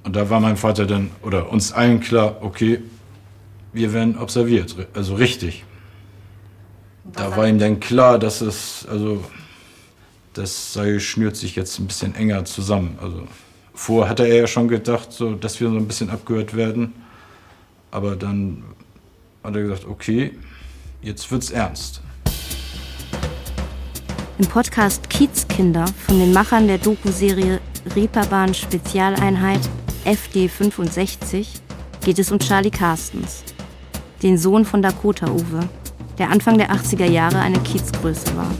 [0.04, 2.80] Und da war mein Vater dann, oder uns allen klar, okay,
[3.72, 5.64] wir werden observiert, also richtig.
[7.04, 9.24] Da war ihm dann klar, dass es, also
[10.32, 12.98] das Seil schnürt sich jetzt ein bisschen enger zusammen.
[13.00, 13.26] Also
[13.74, 16.92] vorher hatte er ja schon gedacht, so, dass wir so ein bisschen abgehört werden.
[17.90, 18.64] Aber dann
[19.42, 20.32] hat er gesagt, okay,
[21.02, 22.02] jetzt wird's ernst.
[24.38, 27.58] Im Podcast Kiezkinder von den Machern der Doku-Serie
[27.94, 29.60] Reeperbahn Spezialeinheit
[30.04, 31.46] FD65
[32.04, 33.42] geht es um Charlie Carstens,
[34.22, 35.66] den Sohn von Dakota Uwe,
[36.18, 38.50] der Anfang der 80er Jahre eine Kiezgröße war.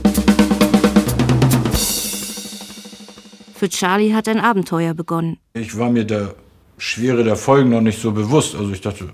[3.53, 5.37] Für Charlie hat ein Abenteuer begonnen.
[5.53, 6.33] Ich war mir der
[6.79, 8.55] Schwere der Folgen noch nicht so bewusst.
[8.55, 9.09] Also ich dachte,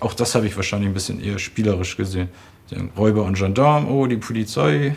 [0.00, 2.30] auch das habe ich wahrscheinlich ein bisschen eher spielerisch gesehen.
[2.96, 4.96] Räuber und Gendarm, oh, die Polizei.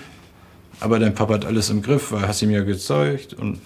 [0.80, 3.34] Aber dein Papa hat alles im Griff, weil hast ihm ja gezeigt.
[3.34, 3.59] Und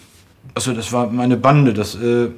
[0.54, 1.74] also das war meine Bande.
[1.74, 2.30] Das, äh,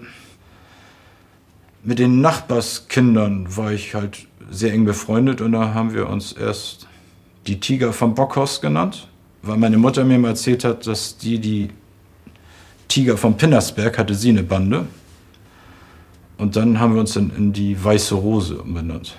[1.83, 6.87] mit den Nachbarskindern war ich halt sehr eng befreundet und da haben wir uns erst
[7.47, 9.07] die Tiger vom Bockhaus genannt,
[9.41, 11.69] weil meine Mutter mir mal erzählt hat, dass die die
[12.87, 14.85] Tiger vom Pinnersberg hatte sie eine Bande.
[16.37, 19.15] Und dann haben wir uns dann in die Weiße Rose umbenannt.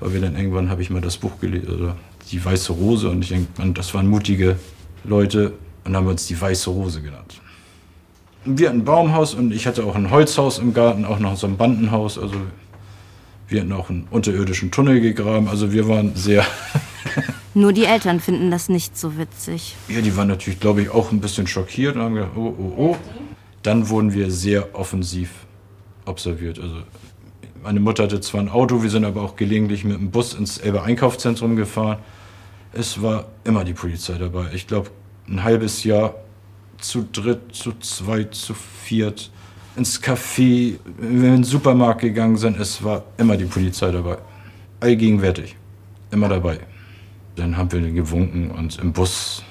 [0.00, 1.96] Weil wir dann irgendwann, habe ich mal das Buch gelesen, oder
[2.30, 4.56] die Weiße Rose, und ich denke, das waren mutige
[5.04, 5.52] Leute,
[5.84, 7.40] und haben wir uns die Weiße Rose genannt.
[8.44, 11.46] Wir hatten ein Baumhaus und ich hatte auch ein Holzhaus im Garten, auch noch so
[11.46, 12.18] ein Bandenhaus.
[12.18, 12.34] Also
[13.48, 15.48] wir hatten auch einen unterirdischen Tunnel gegraben.
[15.48, 16.44] Also wir waren sehr.
[17.54, 19.76] Nur die Eltern finden das nicht so witzig.
[19.88, 22.72] Ja, die waren natürlich, glaube ich, auch ein bisschen schockiert und haben gedacht, oh, oh,
[22.76, 22.96] oh.
[23.62, 25.30] Dann wurden wir sehr offensiv
[26.04, 26.58] observiert.
[26.58, 26.82] Also
[27.64, 30.58] meine Mutter hatte zwar ein Auto, wir sind aber auch gelegentlich mit dem Bus ins
[30.58, 31.98] Elbe Einkaufszentrum gefahren.
[32.72, 34.46] Es war immer die Polizei dabei.
[34.52, 34.90] Ich glaube,
[35.26, 36.14] ein halbes Jahr
[36.78, 39.30] zu dritt, zu zweit, zu viert
[39.76, 44.18] ins Café, wenn wir in den Supermarkt gegangen sind, es war immer die Polizei dabei.
[44.80, 45.56] Allgegenwärtig.
[46.10, 46.60] Immer dabei.
[47.36, 49.42] Dann haben wir den gewunken und im Bus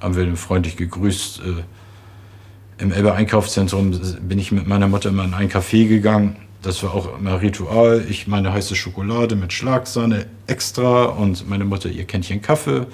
[0.00, 1.40] haben wir den freundlich gegrüßt.
[1.40, 6.36] Äh, Im Elbe Einkaufszentrum bin ich mit meiner Mutter immer in ein Café gegangen.
[6.62, 8.04] Das war auch immer Ritual.
[8.08, 12.86] Ich meine heiße Schokolade mit Schlagsahne extra und meine Mutter ihr Kännchen Kaffee.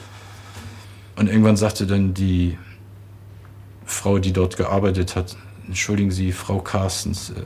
[1.17, 2.57] Und irgendwann sagte dann die
[3.85, 7.43] Frau, die dort gearbeitet hat, entschuldigen Sie, Frau Carstens, äh,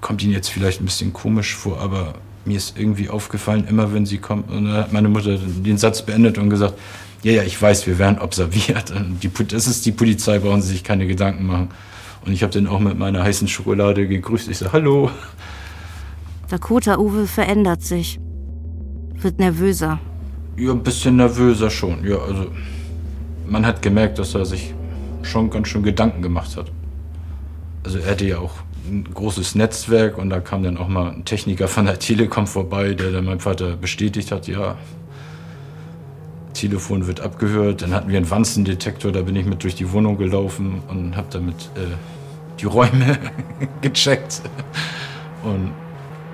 [0.00, 2.14] kommt Ihnen jetzt vielleicht ein bisschen komisch vor, aber
[2.44, 6.02] mir ist irgendwie aufgefallen, immer wenn sie kommt, und dann hat meine Mutter den Satz
[6.02, 6.74] beendet und gesagt,
[7.22, 8.92] ja, ja, ich weiß, wir werden observiert.
[9.48, 11.68] Das ist die Polizei, brauchen Sie sich keine Gedanken machen.
[12.24, 14.48] Und ich habe den auch mit meiner heißen Schokolade gegrüßt.
[14.48, 15.10] Ich so, hallo.
[16.48, 18.18] Dakota Uwe verändert sich.
[19.14, 19.98] Wird nervöser.
[20.56, 22.04] Ja, ein bisschen nervöser schon.
[22.06, 22.46] Ja, also
[23.46, 24.74] man hat gemerkt, dass er sich
[25.22, 26.70] schon ganz schön Gedanken gemacht hat.
[27.84, 28.54] Also er hatte ja auch
[28.88, 32.94] ein großes Netzwerk und da kam dann auch mal ein Techniker von der Telekom vorbei,
[32.94, 34.76] der dann meinem Vater bestätigt hat, ja,
[36.58, 37.82] Telefon wird abgehört.
[37.82, 41.28] Dann hatten wir einen Wanzendetektor, da bin ich mit durch die Wohnung gelaufen und habe
[41.30, 41.94] damit äh,
[42.60, 43.18] die Räume
[43.80, 44.42] gecheckt.
[45.44, 45.72] Und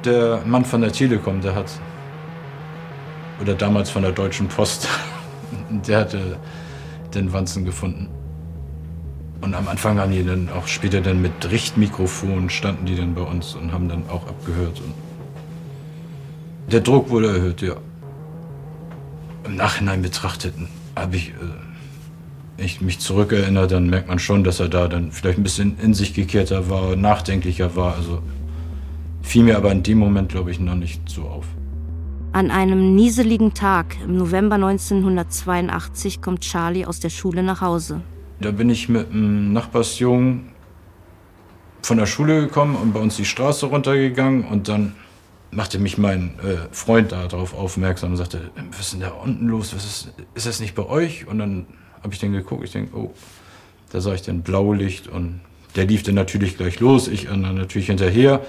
[0.05, 1.71] der Mann von der Telekom, der hat,
[3.41, 4.89] oder damals von der Deutschen Post,
[5.87, 6.39] der hatte
[7.15, 8.09] den Wanzen gefunden.
[9.41, 13.21] Und am Anfang haben die dann auch später dann mit Richtmikrofon standen die dann bei
[13.21, 14.81] uns und haben dann auch abgehört.
[14.81, 14.95] Und
[16.73, 17.75] der Druck wurde erhöht, ja.
[19.45, 20.55] Im Nachhinein betrachtet
[20.97, 25.39] habe ich, äh, ich mich zurückerinnert, dann merkt man schon, dass er da dann vielleicht
[25.39, 27.95] ein bisschen in sich gekehrter war, nachdenklicher war.
[27.97, 28.23] Also
[29.23, 31.47] fiel mir aber in dem Moment, glaube ich, noch nicht so auf.
[32.33, 38.01] An einem nieseligen Tag im November 1982 kommt Charlie aus der Schule nach Hause.
[38.41, 40.49] Da bin ich mit einem Nachbarsjungen
[41.83, 44.95] von der Schule gekommen und bei uns die Straße runtergegangen und dann
[45.55, 49.75] machte mich mein äh, Freund darauf aufmerksam und sagte, was ist denn da unten los?
[49.75, 51.27] Was ist, ist das nicht bei euch?
[51.27, 51.67] Und dann
[52.03, 53.13] habe ich dann geguckt, ich denke, oh,
[53.91, 55.41] da sah ich dann Blaulicht und
[55.77, 58.41] der lief dann natürlich gleich los, ich dann natürlich hinterher.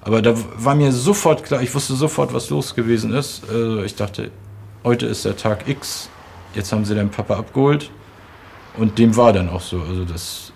[0.00, 3.48] Aber da war mir sofort klar, ich wusste sofort, was los gewesen ist.
[3.48, 4.30] Also ich dachte,
[4.82, 6.10] heute ist der Tag X,
[6.54, 7.90] jetzt haben sie den Papa abgeholt.
[8.76, 9.80] Und dem war dann auch so.
[9.80, 10.52] Also das,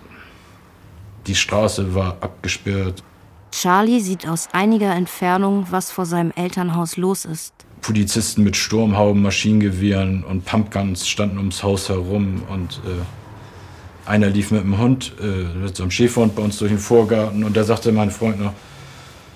[1.25, 3.03] die Straße war abgesperrt.
[3.51, 7.53] Charlie sieht aus einiger Entfernung, was vor seinem Elternhaus los ist.
[7.81, 14.63] Polizisten mit Sturmhauben, Maschinengewehren und Pumpguns standen ums Haus herum und äh, einer lief mit
[14.63, 17.91] dem Hund, äh, mit so einem Schäferhund bei uns durch den Vorgarten und da sagte
[17.91, 18.53] mein Freund noch,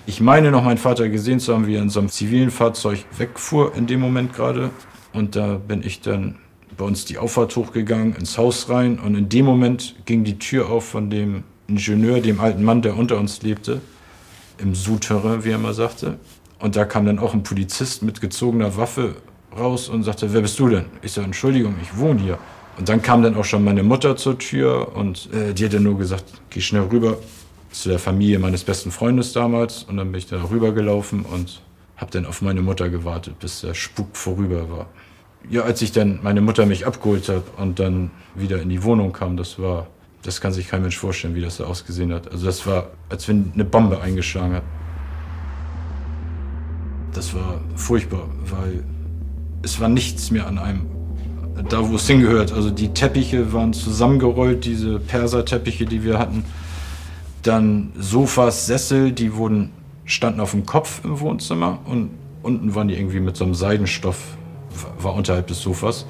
[0.06, 3.04] ich meine noch meinen Vater gesehen zu haben, wie er in so einem zivilen Fahrzeug
[3.16, 4.70] wegfuhr in dem Moment gerade
[5.12, 6.36] und da bin ich dann
[6.76, 10.68] bei uns die Auffahrt hochgegangen, ins Haus rein und in dem Moment ging die Tür
[10.70, 13.80] auf von dem Ingenieur, dem alten Mann, der unter uns lebte,
[14.58, 16.18] im Souterrain, wie er mal sagte.
[16.58, 19.16] Und da kam dann auch ein Polizist mit gezogener Waffe
[19.56, 20.86] raus und sagte, wer bist du denn?
[21.02, 22.38] Ich sage, Entschuldigung, ich wohne hier.
[22.78, 25.84] Und dann kam dann auch schon meine Mutter zur Tür und äh, die hat dann
[25.84, 27.18] nur gesagt, geh schnell rüber
[27.70, 29.84] zu der Familie meines besten Freundes damals.
[29.84, 31.60] Und dann bin ich da rübergelaufen und
[31.96, 34.86] habe dann auf meine Mutter gewartet, bis der Spuk vorüber war
[35.50, 39.12] ja, als ich dann meine Mutter mich abgeholt hat und dann wieder in die Wohnung
[39.12, 39.86] kam, das war,
[40.24, 42.32] das kann sich kein Mensch vorstellen, wie das da ausgesehen hat.
[42.32, 44.62] Also das war, als wenn eine Bombe eingeschlagen hat.
[47.12, 48.82] Das war furchtbar, weil
[49.62, 50.86] es war nichts mehr an einem,
[51.68, 52.52] da wo es hingehört.
[52.52, 56.44] Also die Teppiche waren zusammengerollt, diese Perserteppiche, die wir hatten.
[57.42, 59.70] Dann Sofas, Sessel, die wurden,
[60.06, 62.10] standen auf dem Kopf im Wohnzimmer und
[62.42, 64.18] unten waren die irgendwie mit so einem Seidenstoff
[64.98, 66.06] war unterhalb des Sofas.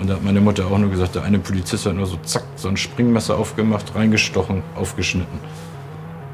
[0.00, 2.44] Und da hat meine Mutter auch nur gesagt, der eine Polizist hat nur so zack,
[2.56, 5.38] so ein Springmesser aufgemacht, reingestochen, aufgeschnitten.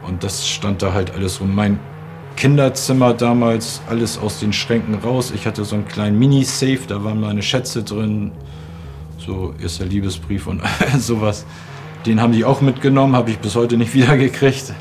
[0.06, 1.52] Und das stand da halt alles rum.
[1.52, 1.80] Mein
[2.36, 5.32] Kinderzimmer damals, alles aus den Schränken raus.
[5.34, 8.30] Ich hatte so einen kleinen Mini-Safe, da waren meine Schätze drin.
[9.18, 10.62] So erster Liebesbrief und
[10.98, 11.44] sowas.
[12.04, 14.74] Den haben die auch mitgenommen, habe ich bis heute nicht wiedergekriegt.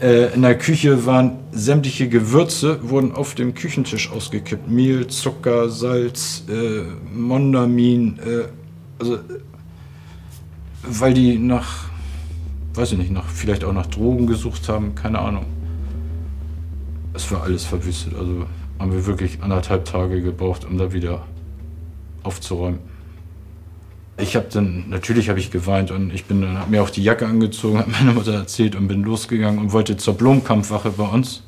[0.00, 4.70] Äh, in der Küche waren sämtliche Gewürze, wurden auf dem Küchentisch ausgekippt.
[4.70, 6.82] Mehl, Zucker, Salz, äh,
[7.12, 8.18] Mondamin.
[8.18, 8.44] Äh,
[9.00, 9.18] also,
[10.82, 11.88] weil die nach,
[12.74, 15.46] weiß ich nicht, nach, vielleicht auch nach Drogen gesucht haben, keine Ahnung.
[17.12, 18.14] Es war alles verwüstet.
[18.14, 18.46] Also
[18.78, 21.24] haben wir wirklich anderthalb Tage gebraucht, um da wieder
[22.22, 22.78] aufzuräumen.
[24.20, 27.04] Ich habe dann, natürlich habe ich geweint und ich bin dann, habe mir auch die
[27.04, 31.44] Jacke angezogen, habe meiner Mutter erzählt und bin losgegangen und wollte zur Blomkampfwache bei uns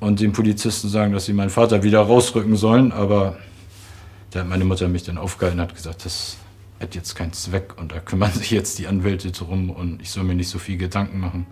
[0.00, 3.36] und den Polizisten sagen, dass sie meinen Vater wieder rausrücken sollen, aber
[4.32, 6.38] da hat meine Mutter mich dann aufgehalten und hat gesagt, das
[6.80, 10.24] hat jetzt keinen Zweck und da kümmern sich jetzt die Anwälte drum und ich soll
[10.24, 11.46] mir nicht so viel Gedanken machen.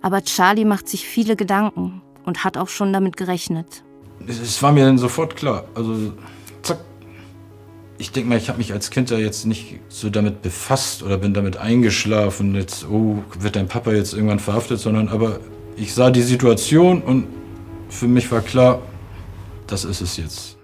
[0.00, 3.82] Aber Charlie macht sich viele Gedanken und hat auch schon damit gerechnet.
[4.28, 5.64] Es war mir dann sofort klar.
[5.74, 6.12] Also.
[7.96, 11.18] Ich denke mal, ich habe mich als Kind ja jetzt nicht so damit befasst oder
[11.18, 15.38] bin damit eingeschlafen, jetzt, oh, wird dein Papa jetzt irgendwann verhaftet, sondern aber
[15.76, 17.26] ich sah die Situation und
[17.88, 18.82] für mich war klar,
[19.66, 20.56] das ist es jetzt.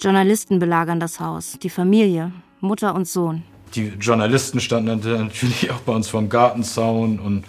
[0.00, 3.42] Journalisten belagern das Haus, die Familie, Mutter und Sohn.
[3.74, 7.44] Die Journalisten standen natürlich auch bei uns vorm Gartenzaun und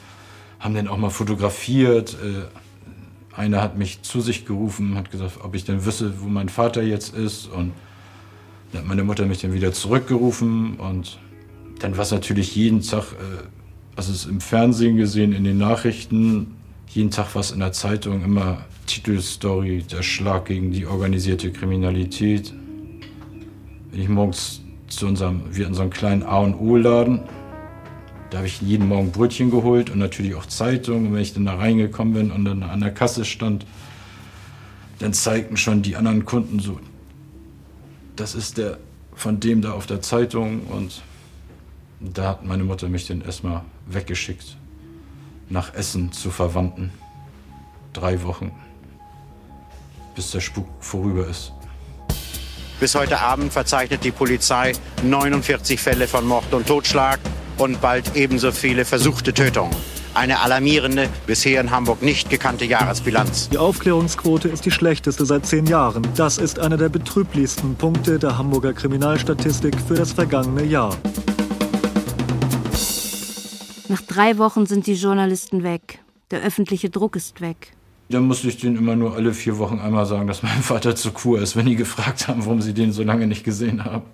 [0.60, 2.16] haben den auch mal fotografiert.
[2.16, 6.50] Äh, einer hat mich zu sich gerufen, hat gesagt, ob ich denn wüsste, wo mein
[6.50, 7.48] Vater jetzt ist.
[7.48, 7.74] Und
[8.76, 10.76] dann hat meine Mutter mich dann wieder zurückgerufen.
[10.76, 11.18] Und
[11.80, 13.44] dann war es natürlich jeden Tag, äh,
[13.96, 16.56] also es im Fernsehen gesehen, in den Nachrichten,
[16.90, 22.54] jeden Tag was in der Zeitung, immer Titelstory, der Schlag gegen die organisierte Kriminalität.
[23.92, 27.22] Wenn ich morgens zu unserem, wir einem kleinen A und O-Laden,
[28.30, 31.08] da habe ich jeden Morgen Brötchen geholt und natürlich auch Zeitung.
[31.08, 33.66] Und wenn ich dann da reingekommen bin und dann an der Kasse stand,
[35.00, 36.80] dann zeigten schon die anderen Kunden so,
[38.16, 38.78] das ist der
[39.16, 40.68] von dem da auf der Zeitung.
[40.68, 41.02] Und
[42.00, 44.58] da hat meine Mutter mich dann erstmal weggeschickt
[45.50, 46.92] nach Essen zu Verwandten.
[47.94, 48.52] Drei Wochen,
[50.16, 51.54] bis der Spuk vorüber ist.
[52.80, 57.20] Bis heute Abend verzeichnet die Polizei 49 Fälle von Mord und Totschlag
[57.58, 59.74] und bald ebenso viele versuchte Tötungen.
[60.16, 63.50] Eine alarmierende, bisher in Hamburg nicht gekannte Jahresbilanz.
[63.50, 66.08] Die Aufklärungsquote ist die schlechteste seit zehn Jahren.
[66.16, 70.96] Das ist einer der betrüblichsten Punkte der Hamburger Kriminalstatistik für das vergangene Jahr.
[73.90, 76.00] Nach drei Wochen sind die Journalisten weg.
[76.32, 77.74] Der öffentliche Druck ist weg.
[78.08, 81.14] Dann musste ich denen immer nur alle vier Wochen einmal sagen, dass mein Vater zur
[81.14, 84.06] Kur ist, wenn die gefragt haben, warum sie den so lange nicht gesehen haben.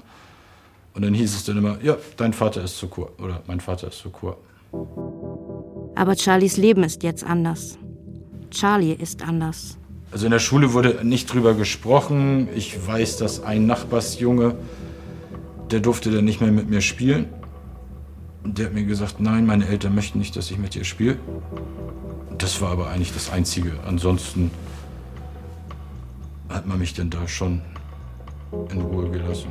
[0.95, 3.89] Und dann hieß es dann immer, ja, dein Vater ist zur Kur oder mein Vater
[3.89, 4.37] ist zur Kur.
[5.95, 7.77] Aber Charlies Leben ist jetzt anders.
[8.49, 9.77] Charlie ist anders.
[10.11, 12.49] Also in der Schule wurde nicht drüber gesprochen.
[12.55, 14.55] Ich weiß, dass ein Nachbarsjunge,
[15.71, 17.27] der durfte dann nicht mehr mit mir spielen.
[18.43, 21.17] Und der hat mir gesagt, nein, meine Eltern möchten nicht, dass ich mit dir spiele.
[22.37, 23.73] Das war aber eigentlich das Einzige.
[23.87, 24.51] Ansonsten
[26.49, 27.61] hat man mich dann da schon
[28.71, 29.49] in Ruhe gelassen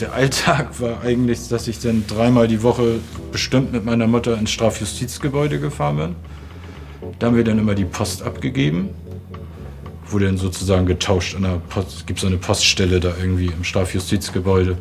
[0.00, 3.00] der Alltag war eigentlich, dass ich dann dreimal die Woche
[3.32, 6.16] bestimmt mit meiner Mutter ins Strafjustizgebäude gefahren bin.
[7.18, 8.90] Da haben wir dann immer die Post abgegeben.
[10.08, 11.36] Wurde dann sozusagen getauscht.
[11.68, 14.76] Post, gibt so eine Poststelle da irgendwie im Strafjustizgebäude.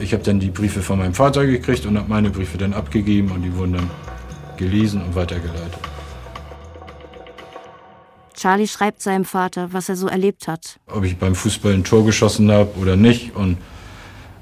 [0.00, 3.30] Ich habe dann die Briefe von meinem Vater gekriegt und habe meine Briefe dann abgegeben
[3.30, 3.90] und die wurden dann
[4.56, 5.78] gelesen und weitergeleitet.
[8.40, 10.80] Charlie schreibt seinem Vater, was er so erlebt hat.
[10.86, 13.36] Ob ich beim Fußball ein Tor geschossen habe oder nicht.
[13.36, 13.58] Und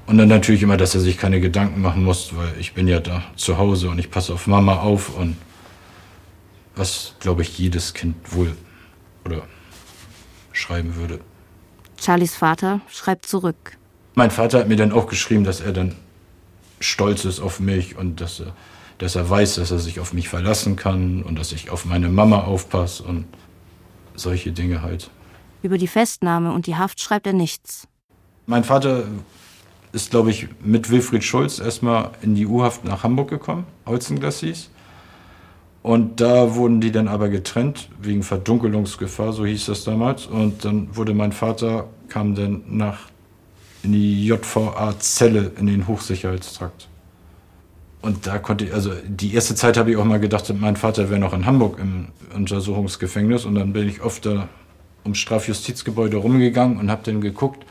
[0.07, 2.99] und dann natürlich immer, dass er sich keine Gedanken machen muss, weil ich bin ja
[2.99, 5.35] da zu Hause und ich passe auf Mama auf und
[6.75, 8.55] was, glaube ich, jedes Kind wohl
[9.23, 9.43] oder
[10.51, 11.19] schreiben würde.
[12.01, 13.77] Charlies Vater schreibt zurück.
[14.15, 15.93] Mein Vater hat mir dann auch geschrieben, dass er dann
[16.79, 18.55] stolz ist auf mich und dass er,
[18.97, 22.09] dass er weiß, dass er sich auf mich verlassen kann und dass ich auf meine
[22.09, 23.25] Mama aufpasse und
[24.19, 25.09] solche Dinge halt.
[25.61, 27.87] Über die Festnahme und die Haft schreibt er nichts.
[28.45, 29.03] Mein Vater
[29.91, 34.69] ist, glaube ich, mit Wilfried Schulz erstmal in die U-Haft nach Hamburg gekommen, Holzenglas hieß.
[35.81, 40.25] Und da wurden die dann aber getrennt, wegen Verdunkelungsgefahr, so hieß das damals.
[40.25, 43.09] Und dann wurde mein Vater, kam dann nach
[43.83, 46.89] in die JVA Zelle in den Hochsicherheitstrakt.
[48.01, 51.09] Und da konnte ich, also die erste Zeit habe ich auch mal gedacht, mein Vater
[51.09, 53.45] wäre noch in Hamburg im Untersuchungsgefängnis.
[53.45, 54.47] Und dann bin ich oft da
[55.03, 57.65] ums Strafjustizgebäude rumgegangen und habe dann geguckt,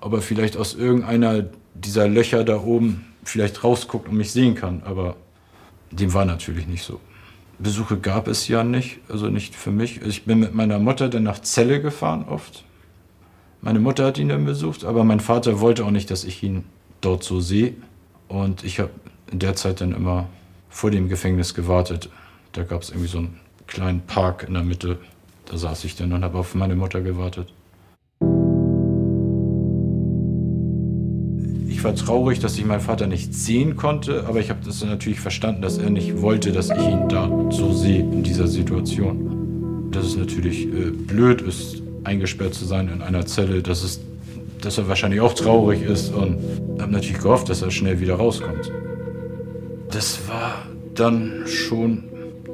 [0.00, 4.82] ob er vielleicht aus irgendeiner dieser Löcher da oben vielleicht rausguckt und mich sehen kann.
[4.84, 5.16] Aber
[5.90, 7.00] dem war natürlich nicht so.
[7.58, 10.02] Besuche gab es ja nicht, also nicht für mich.
[10.02, 12.64] Ich bin mit meiner Mutter dann nach Celle gefahren oft.
[13.60, 16.64] Meine Mutter hat ihn dann besucht, aber mein Vater wollte auch nicht, dass ich ihn
[17.00, 17.74] dort so sehe.
[18.28, 18.90] Und ich habe
[19.30, 20.26] in der Zeit dann immer
[20.70, 22.08] vor dem Gefängnis gewartet.
[22.52, 24.98] Da gab es irgendwie so einen kleinen Park in der Mitte.
[25.46, 27.52] Da saß ich dann und habe auf meine Mutter gewartet.
[31.68, 35.20] Ich war traurig, dass ich meinen Vater nicht sehen konnte, aber ich habe das natürlich
[35.20, 39.90] verstanden, dass er nicht wollte, dass ich ihn da so sehe in dieser Situation.
[39.90, 44.00] Dass es natürlich äh, blöd ist, eingesperrt zu sein in einer Zelle, dass, es,
[44.60, 46.38] dass er wahrscheinlich auch traurig ist und
[46.80, 48.72] habe natürlich gehofft, dass er schnell wieder rauskommt.
[49.94, 50.66] Das war
[50.96, 52.02] dann schon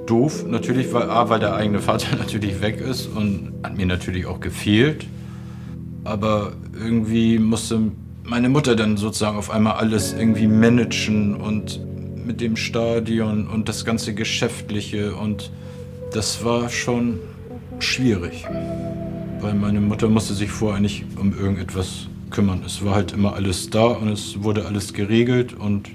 [0.04, 4.26] doof, natürlich, weil, A, weil der eigene Vater natürlich weg ist und hat mir natürlich
[4.26, 5.06] auch gefehlt.
[6.04, 7.92] Aber irgendwie musste
[8.24, 11.80] meine Mutter dann sozusagen auf einmal alles irgendwie managen und
[12.26, 15.50] mit dem Stadion und das ganze Geschäftliche und
[16.12, 17.20] das war schon
[17.78, 18.44] schwierig.
[19.40, 22.62] Weil meine Mutter musste sich vorher nicht um irgendetwas kümmern.
[22.66, 25.88] Es war halt immer alles da und es wurde alles geregelt und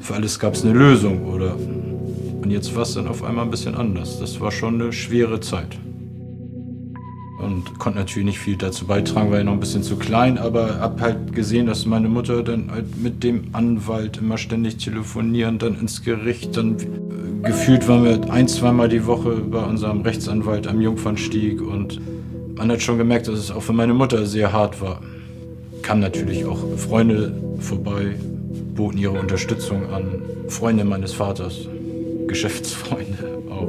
[0.00, 1.56] für alles gab es eine Lösung, oder?
[1.56, 4.18] Und jetzt war es dann auf einmal ein bisschen anders.
[4.18, 5.78] Das war schon eine schwere Zeit.
[7.38, 10.78] Und konnte natürlich nicht viel dazu beitragen, weil ich noch ein bisschen zu klein, aber
[10.80, 15.78] hab halt gesehen, dass meine Mutter dann halt mit dem Anwalt immer ständig telefonieren, dann
[15.78, 20.82] ins Gericht, dann äh, gefühlt waren wir ein, zweimal die Woche bei unserem Rechtsanwalt am
[20.82, 21.98] Jungfernstieg und
[22.56, 25.00] man hat schon gemerkt, dass es auch für meine Mutter sehr hart war.
[25.80, 28.16] Kamen natürlich auch Freunde vorbei,
[28.80, 30.22] boten ihre Unterstützung an.
[30.48, 31.68] Freunde meines Vaters,
[32.26, 33.68] Geschäftsfreunde auch.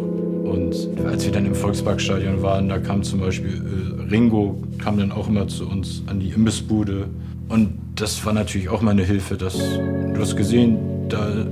[0.49, 0.73] Und
[1.05, 5.27] als wir dann im Volksparkstadion waren, da kam zum Beispiel äh, Ringo, kam dann auch
[5.27, 7.09] immer zu uns an die Imbissbude.
[7.49, 9.35] Und das war natürlich auch meine Hilfe.
[9.35, 11.45] Dass, du hast gesehen, da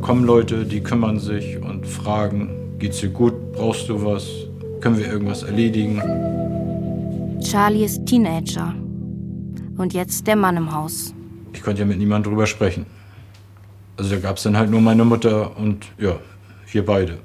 [0.00, 2.48] kommen Leute, die kümmern sich und fragen,
[2.80, 4.26] geht's dir gut, brauchst du was,
[4.80, 6.02] können wir irgendwas erledigen.
[7.40, 8.74] Charlie ist Teenager.
[9.76, 11.14] Und jetzt der Mann im Haus.
[11.52, 12.95] Ich konnte ja mit niemandem drüber sprechen.
[13.96, 16.18] Also da gab es dann halt nur meine Mutter und ja,
[16.70, 17.18] wir beide.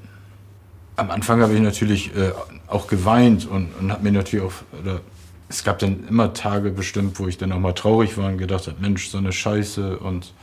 [0.96, 2.32] Am Anfang habe ich natürlich äh,
[2.68, 5.02] auch geweint und, und habe mir natürlich auch, oder,
[5.50, 8.68] es gab dann immer Tage bestimmt, wo ich dann auch mal traurig war und gedacht
[8.68, 10.34] habe, Mensch, so eine Scheiße und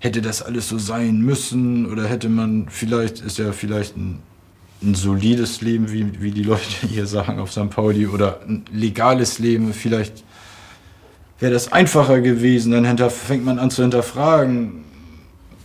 [0.00, 4.18] hätte das alles so sein müssen oder hätte man vielleicht, ist ja vielleicht ein,
[4.82, 7.70] ein solides Leben, wie, wie die Leute hier sagen auf St.
[7.70, 10.24] Pauli, oder ein legales Leben, vielleicht
[11.38, 14.84] wäre das einfacher gewesen, dann fängt man an zu hinterfragen,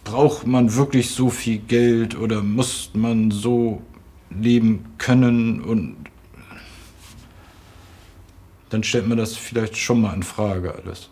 [0.08, 3.82] braucht man wirklich so viel Geld oder muss man so
[4.30, 5.98] leben können und
[8.70, 11.10] dann stellt man das vielleicht schon mal in Frage alles.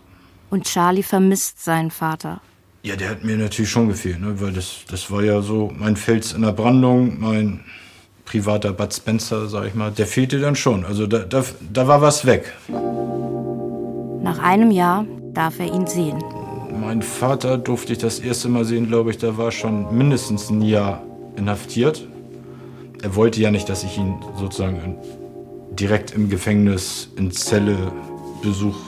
[0.49, 2.39] Und Charlie vermisst seinen Vater.
[2.83, 4.39] Ja, der hat mir natürlich schon gefehlt, ne?
[4.39, 7.65] weil das, das war ja so mein Fels in der Brandung, mein
[8.23, 10.85] privater Bud Spencer, sag ich mal, der fehlte dann schon.
[10.85, 11.43] Also da, da,
[11.73, 12.53] da war was weg.
[14.23, 16.23] Nach einem Jahr darf er ihn sehen.
[16.79, 20.61] Mein Vater durfte ich das erste Mal sehen, glaube ich, da war schon mindestens ein
[20.61, 21.03] Jahr
[21.37, 22.07] inhaftiert.
[23.01, 24.97] Er wollte ja nicht, dass ich ihn sozusagen
[25.71, 27.75] direkt im Gefängnis in Zelle
[28.41, 28.79] besuche,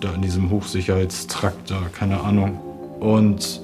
[0.00, 2.58] da in diesem Hochsicherheitstrakt da, keine Ahnung.
[3.00, 3.60] Und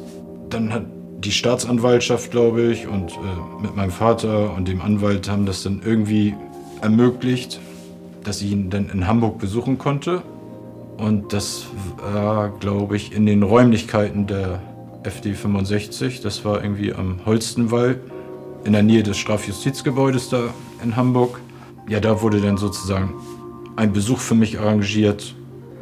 [0.50, 0.84] dann hat
[1.18, 5.82] die Staatsanwaltschaft, glaube ich, und äh, mit meinem Vater und dem Anwalt haben das dann
[5.84, 6.34] irgendwie
[6.80, 7.60] ermöglicht,
[8.24, 10.22] dass ich ihn dann in Hamburg besuchen konnte.
[11.00, 11.66] Und das
[12.12, 14.60] war, glaube ich, in den Räumlichkeiten der
[15.02, 16.20] FD 65.
[16.20, 17.98] Das war irgendwie am Holstenwall,
[18.64, 20.52] in der Nähe des Strafjustizgebäudes da
[20.84, 21.40] in Hamburg.
[21.88, 23.14] Ja, da wurde dann sozusagen
[23.76, 25.34] ein Besuch für mich arrangiert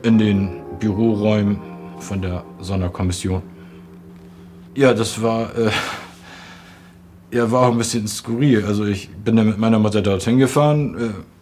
[0.05, 1.59] in den Büroräumen
[1.99, 3.43] von der Sonderkommission.
[4.77, 5.71] Ja, das war, äh,
[7.33, 8.65] ja, war auch ein bisschen skurril.
[8.65, 10.97] Also ich bin dann mit meiner Mutter dorthin gefahren.
[10.97, 11.38] Äh,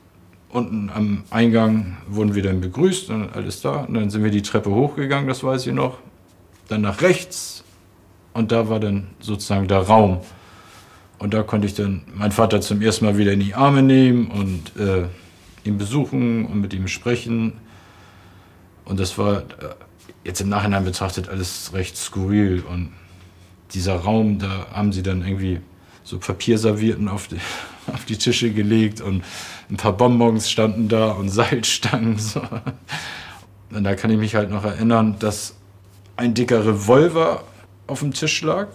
[0.57, 3.81] Unten am Eingang wurden wir dann begrüßt und alles da.
[3.81, 5.99] Und dann sind wir die Treppe hochgegangen, das weiß ich noch.
[6.69, 7.63] Dann nach rechts
[8.33, 10.23] und da war dann sozusagen der Raum.
[11.19, 14.29] Und da konnte ich dann meinen Vater zum ersten Mal wieder in die Arme nehmen
[14.29, 15.09] und äh,
[15.69, 17.53] ihn besuchen und mit ihm sprechen.
[18.87, 19.43] Und das war äh,
[20.25, 22.63] jetzt im Nachhinein betrachtet alles recht skurril.
[22.67, 22.93] Und
[23.75, 25.61] dieser Raum, da haben sie dann irgendwie
[26.07, 27.37] so Papierservierten auf die,
[27.93, 29.23] auf die Tische gelegt und
[29.69, 32.19] ein paar Bonbons standen da und Seilstangen.
[32.19, 32.41] So.
[33.71, 35.57] Und da kann ich mich halt noch erinnern, dass
[36.17, 37.43] ein dicker Revolver
[37.89, 38.69] auf dem Tisch lag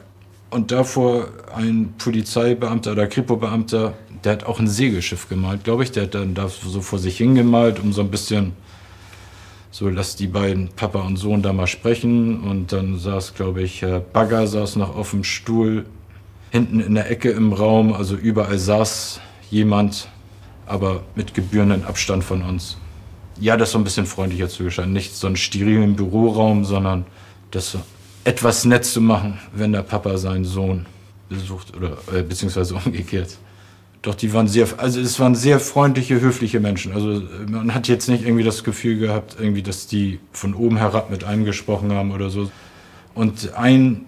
[0.49, 5.91] und davor ein Polizeibeamter oder Kripo-Beamter, der hat auch ein Segelschiff gemalt, glaube ich.
[5.91, 8.51] Der hat dann da so vor sich hingemalt, um so ein bisschen
[9.71, 12.41] so, lass die beiden Papa und Sohn da mal sprechen.
[12.41, 15.85] Und dann saß, glaube ich, Herr Bagger saß noch auf dem Stuhl
[16.51, 17.93] hinten in der Ecke im Raum.
[17.93, 20.07] Also überall saß jemand
[20.67, 22.77] aber mit gebührenden Abstand von uns.
[23.39, 24.93] Ja, das so ein bisschen freundlicher zugestanden.
[24.93, 27.05] Nicht so einen sterilen Büroraum, sondern
[27.49, 27.77] das
[28.23, 30.85] etwas nett zu machen, wenn der Papa seinen Sohn
[31.27, 33.37] besucht oder äh, beziehungsweise umgekehrt.
[34.01, 36.93] Doch die waren sehr, also es waren sehr freundliche, höfliche Menschen.
[36.93, 41.11] Also man hat jetzt nicht irgendwie das Gefühl gehabt, irgendwie, dass die von oben herab
[41.11, 42.49] mit einem gesprochen haben oder so.
[43.13, 44.05] Und ein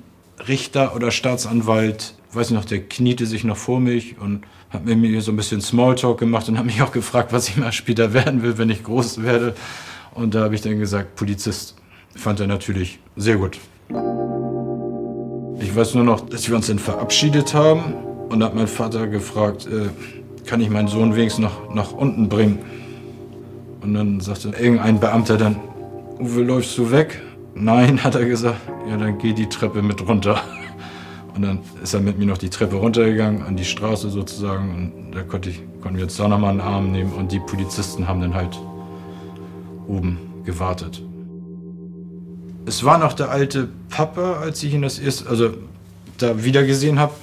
[0.47, 5.21] Richter oder Staatsanwalt, weiß ich noch, der kniete sich noch vor mich und hat mir
[5.21, 8.41] so ein bisschen Smalltalk gemacht und hat mich auch gefragt, was ich mal später werden
[8.41, 9.55] will, wenn ich groß werde.
[10.13, 11.75] Und da habe ich dann gesagt, Polizist.
[12.15, 13.57] Fand er natürlich sehr gut.
[15.59, 17.95] Ich weiß nur noch, dass wir uns dann verabschiedet haben
[18.29, 19.89] und hat mein Vater gefragt, äh,
[20.45, 22.59] kann ich meinen Sohn wenigstens noch nach unten bringen?
[23.81, 25.55] Und dann sagte irgendein Beamter dann,
[26.19, 27.21] Uwe, läufst du weg?
[27.55, 28.61] Nein, hat er gesagt.
[28.89, 30.41] Ja, dann geh die Treppe mit runter.
[31.35, 34.71] Und dann ist er mit mir noch die Treppe runtergegangen, an die Straße sozusagen.
[34.71, 37.13] Und da konnte ich, konnten wir uns da nochmal einen Arm nehmen.
[37.13, 38.59] Und die Polizisten haben dann halt
[39.87, 41.01] oben gewartet.
[42.65, 45.53] Es war noch der alte Papa, als ich ihn das erste, also
[46.17, 47.13] da wieder gesehen habe.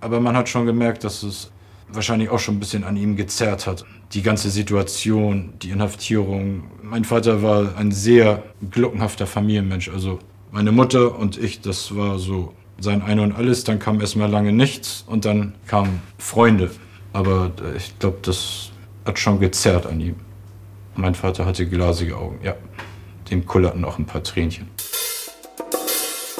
[0.00, 1.50] Aber man hat schon gemerkt, dass es
[1.88, 3.84] wahrscheinlich auch schon ein bisschen an ihm gezerrt hat.
[4.12, 6.64] Die ganze Situation, die Inhaftierung.
[6.82, 9.88] Mein Vater war ein sehr gluckenhafter Familienmensch.
[9.88, 10.18] Also
[10.50, 13.62] meine Mutter und ich, das war so sein Ein und Alles.
[13.62, 16.72] Dann kam erstmal lange nichts und dann kamen Freunde.
[17.12, 18.72] Aber ich glaube, das
[19.04, 20.16] hat schon gezerrt an ihm.
[20.96, 22.56] Mein Vater hatte glasige Augen, ja.
[23.30, 24.68] Dem kullerten auch ein paar Tränchen.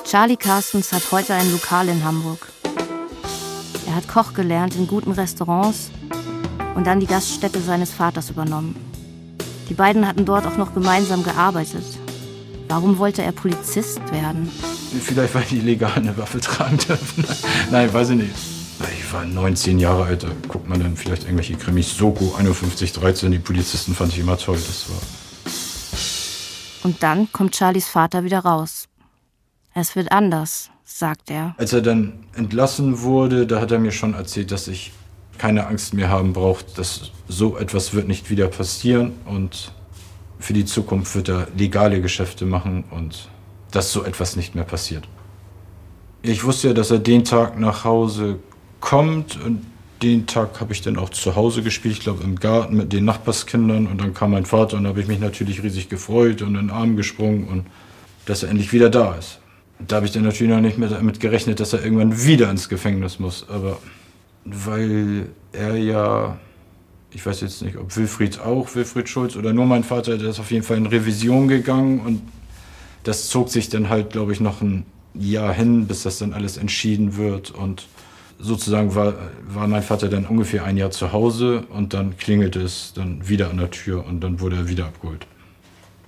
[0.05, 2.49] Charlie Carstens hat heute ein Lokal in Hamburg.
[3.87, 5.93] Er hat Koch gelernt in guten Restaurants
[6.75, 8.77] und dann die Gaststätte seines Vaters übernommen.
[9.69, 11.85] Die beiden hatten dort auch noch gemeinsam gearbeitet.
[12.69, 14.51] Warum wollte er Polizist werden?
[15.01, 17.25] Vielleicht, weil die legal eine Waffe tragen dürfen.
[17.71, 18.35] Nein, weiß ich nicht.
[18.99, 21.97] Ich war 19 Jahre alt, da guckt man dann vielleicht irgendwelche Krimis.
[21.97, 24.57] Soko 5113, die Polizisten fand ich immer toll.
[24.57, 25.01] Das war.
[26.85, 28.89] Und dann kommt Charlies Vater wieder raus.
[29.75, 31.55] Es wird anders, sagt er.
[31.59, 34.93] Als er dann entlassen wurde, da hat er mir schon erzählt, dass ich
[35.41, 39.73] keine Angst mehr haben braucht, dass so etwas wird nicht wieder passieren und
[40.39, 43.31] für die Zukunft wird er legale Geschäfte machen und
[43.71, 45.09] dass so etwas nicht mehr passiert.
[46.21, 48.39] Ich wusste ja, dass er den Tag nach Hause
[48.81, 49.65] kommt und
[50.03, 53.07] den Tag habe ich dann auch zu Hause gespielt, ich glaube im Garten mit den
[53.07, 56.49] Nachbarskindern und dann kam mein Vater und da habe ich mich natürlich riesig gefreut und
[56.49, 57.65] in den Arm gesprungen und
[58.27, 59.39] dass er endlich wieder da ist.
[59.79, 62.69] Da habe ich dann natürlich noch nicht mehr damit gerechnet, dass er irgendwann wieder ins
[62.69, 63.47] Gefängnis muss.
[63.49, 63.79] Aber
[64.45, 66.39] weil er ja,
[67.13, 70.41] ich weiß jetzt nicht, ob Wilfried auch, Wilfried Schulz oder nur mein Vater, der ist
[70.41, 72.23] auf jeden Fall in Revision gegangen und
[73.05, 74.85] das zog sich dann halt, glaube ich, noch ein
[75.15, 77.51] Jahr hin, bis das dann alles entschieden wird.
[77.51, 77.87] Und
[78.39, 79.15] sozusagen war,
[79.49, 83.51] war mein Vater dann ungefähr ein Jahr zu Hause und dann klingelte es dann wieder
[83.51, 85.27] an der Tür und dann wurde er wieder abgeholt.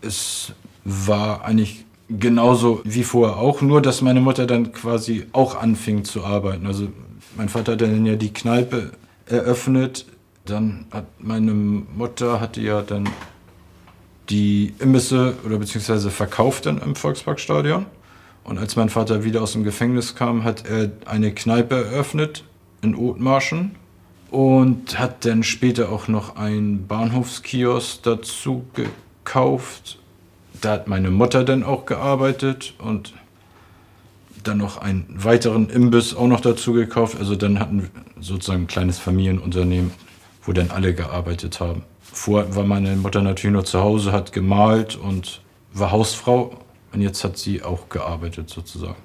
[0.00, 0.52] Es
[0.84, 6.24] war eigentlich genauso wie vorher auch, nur dass meine Mutter dann quasi auch anfing zu
[6.24, 6.66] arbeiten.
[6.66, 6.88] Also
[7.36, 8.92] mein Vater hat dann ja die Kneipe
[9.26, 10.06] eröffnet,
[10.44, 13.08] dann hat meine Mutter hatte ja dann
[14.28, 17.86] die Imbisse oder beziehungsweise verkauft dann im Volksparkstadion.
[18.44, 22.44] Und als mein Vater wieder aus dem Gefängnis kam, hat er eine Kneipe eröffnet
[22.82, 23.76] in Othmarschen
[24.30, 29.98] und hat dann später auch noch einen Bahnhofskiosk dazu gekauft
[30.62, 33.14] da hat meine Mutter dann auch gearbeitet und
[34.42, 37.16] dann noch einen weiteren Imbiss auch noch dazu gekauft.
[37.18, 37.88] Also dann hatten wir
[38.20, 39.92] sozusagen ein kleines Familienunternehmen,
[40.42, 41.82] wo dann alle gearbeitet haben.
[42.00, 45.40] Vorher war meine Mutter natürlich nur zu Hause, hat gemalt und
[45.72, 46.58] war Hausfrau.
[46.92, 48.96] Und jetzt hat sie auch gearbeitet sozusagen.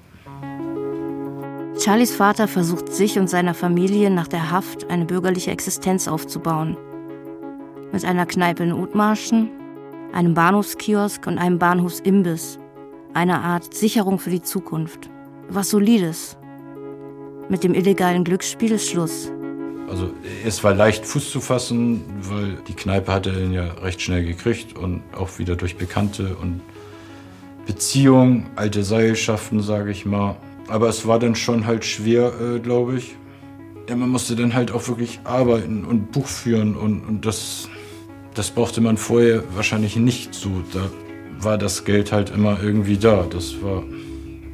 [1.79, 6.75] Charlies Vater versucht sich und seiner Familie nach der Haft eine bürgerliche Existenz aufzubauen.
[7.93, 9.49] Mit einer Kneipe in Othmarschen,
[10.11, 12.59] einem Bahnhofskiosk und einem Bahnhofsimbiss.
[13.13, 15.09] Eine Art Sicherung für die Zukunft.
[15.49, 16.37] Was Solides.
[17.49, 19.31] Mit dem illegalen Glücksspiel ist Schluss.
[19.89, 20.11] Also
[20.45, 24.77] es war leicht Fuß zu fassen, weil die Kneipe hatte er ja recht schnell gekriegt
[24.77, 26.61] und auch wieder durch Bekannte und
[27.65, 30.35] Beziehungen, alte Seilschaften, sage ich mal.
[30.67, 33.15] Aber es war dann schon halt schwer, äh, glaube ich.
[33.89, 37.69] Ja, man musste dann halt auch wirklich arbeiten und Buch führen und, und das
[38.37, 40.61] das brauchte man vorher wahrscheinlich nicht so.
[40.71, 40.91] Da
[41.39, 43.25] war das Geld halt immer irgendwie da.
[43.27, 43.83] Das war,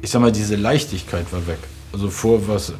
[0.04, 1.60] ich sag mal, diese Leichtigkeit war weg.
[1.90, 2.74] Also vor was,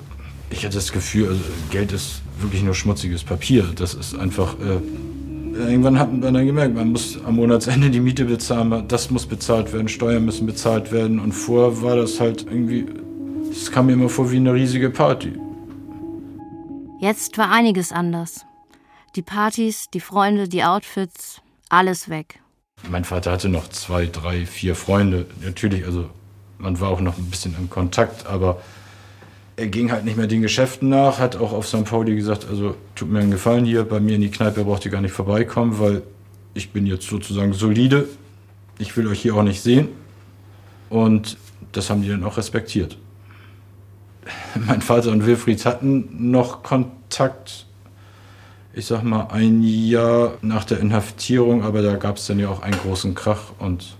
[0.51, 1.41] ich hatte das Gefühl, also
[1.71, 3.65] Geld ist wirklich nur schmutziges Papier.
[3.75, 8.27] Das ist einfach, äh, irgendwann hat man dann gemerkt, man muss am Monatsende die Miete
[8.27, 11.19] bezahlen, das muss bezahlt werden, Steuern müssen bezahlt werden.
[11.19, 12.85] Und vorher war das halt irgendwie,
[13.51, 15.33] es kam mir immer vor wie eine riesige Party.
[17.01, 18.45] Jetzt war einiges anders.
[19.17, 21.41] Die Partys, die Freunde, die Outfits,
[21.71, 22.41] alles weg.
[22.91, 25.25] Mein Vater hatte noch zwei, drei, vier Freunde.
[25.43, 26.11] Natürlich, also
[26.59, 28.61] man war auch noch ein bisschen in Kontakt, aber
[29.57, 31.85] er ging halt nicht mehr den Geschäften nach, hat auch auf St.
[31.85, 34.91] Pauli gesagt, also tut mir einen Gefallen hier, bei mir in die Kneipe braucht ihr
[34.91, 36.03] gar nicht vorbeikommen, weil
[36.55, 38.09] ich bin jetzt sozusagen solide,
[38.79, 39.89] ich will euch hier auch nicht sehen.
[40.91, 41.37] Und
[41.73, 42.99] das haben die dann auch respektiert.
[44.67, 47.67] Mein Vater und Wilfried hatten noch Kontakt,
[48.73, 52.63] ich sag mal, ein Jahr nach der Inhaftierung, aber da gab es dann ja auch
[52.63, 53.97] einen großen Krach und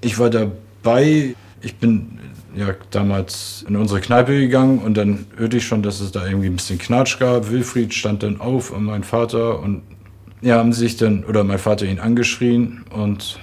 [0.00, 1.34] ich war dabei.
[1.62, 2.18] Ich bin
[2.54, 6.46] ja damals in unsere Kneipe gegangen und dann hörte ich schon, dass es da irgendwie
[6.46, 7.50] ein bisschen Knatsch gab.
[7.50, 9.82] Wilfried stand dann auf und mein Vater und
[10.42, 13.38] ja, haben sich dann, oder mein Vater ihn angeschrien und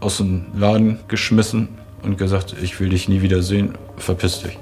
[0.00, 1.68] aus dem Laden geschmissen
[2.02, 4.58] und gesagt, ich will dich nie wiedersehen, verpiss dich.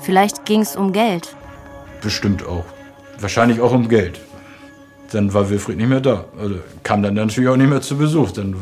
[0.00, 1.34] Vielleicht ging es um Geld.
[2.02, 2.64] Bestimmt auch.
[3.20, 4.18] Wahrscheinlich auch um Geld.
[5.12, 6.24] Dann war Wilfried nicht mehr da.
[6.38, 8.32] Also kam dann natürlich auch nicht mehr zu Besuch.
[8.32, 8.56] Dann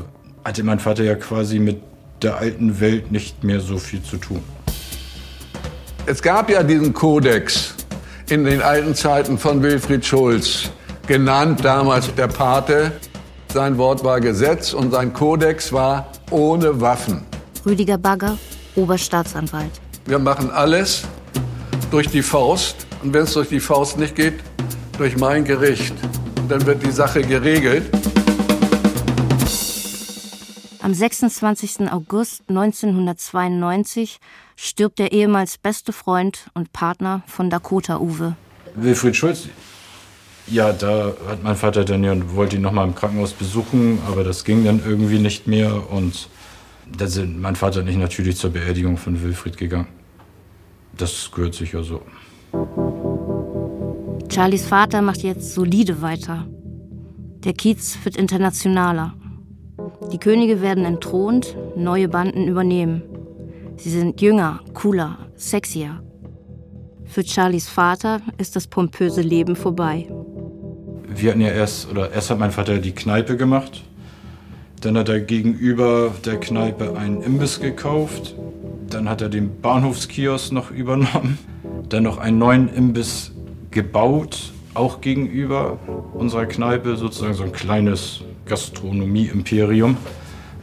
[0.44, 1.81] hatte mein Vater ja quasi mit
[2.22, 4.42] der alten Welt nicht mehr so viel zu tun.
[6.06, 7.74] Es gab ja diesen Kodex
[8.28, 10.70] in den alten Zeiten von Wilfried Schulz,
[11.06, 12.92] genannt damals der Pate.
[13.52, 17.22] Sein Wort war Gesetz und sein Kodex war ohne Waffen.
[17.66, 18.38] Rüdiger Bagger,
[18.76, 19.72] Oberstaatsanwalt.
[20.06, 21.05] Wir machen alles
[21.90, 22.86] durch die Faust.
[23.02, 24.34] Und wenn es durch die Faust nicht geht,
[24.98, 25.94] durch mein Gericht.
[26.36, 27.84] Und dann wird die Sache geregelt.
[30.90, 31.92] Am 26.
[31.92, 34.18] August 1992
[34.56, 38.34] stirbt der ehemals beste Freund und Partner von Dakota Uwe.
[38.74, 39.48] Wilfried Schulz,
[40.48, 44.24] ja, da hat mein Vater dann ja wollte ihn noch mal im Krankenhaus besuchen, aber
[44.24, 46.28] das ging dann irgendwie nicht mehr und
[46.98, 49.86] da sind mein Vater und ich natürlich zur Beerdigung von Wilfried gegangen.
[50.96, 52.02] Das gehört sicher so.
[54.28, 56.48] Charlies Vater macht jetzt solide weiter.
[57.44, 59.14] Der Kiez wird internationaler.
[60.12, 63.02] Die Könige werden entthront, neue Banden übernehmen.
[63.77, 66.02] Sie sind jünger, cooler, sexier.
[67.05, 70.07] Für Charlies Vater ist das pompöse Leben vorbei.
[71.09, 73.82] Wir hatten ja erst, oder erst hat mein Vater die Kneipe gemacht.
[74.81, 78.36] Dann hat er gegenüber der Kneipe einen Imbiss gekauft.
[78.89, 81.39] Dann hat er den Bahnhofskiosk noch übernommen.
[81.89, 83.32] Dann noch einen neuen Imbiss
[83.70, 85.78] gebaut, auch gegenüber
[86.15, 89.97] unserer Kneipe, sozusagen so ein kleines Gastronomie-Imperium.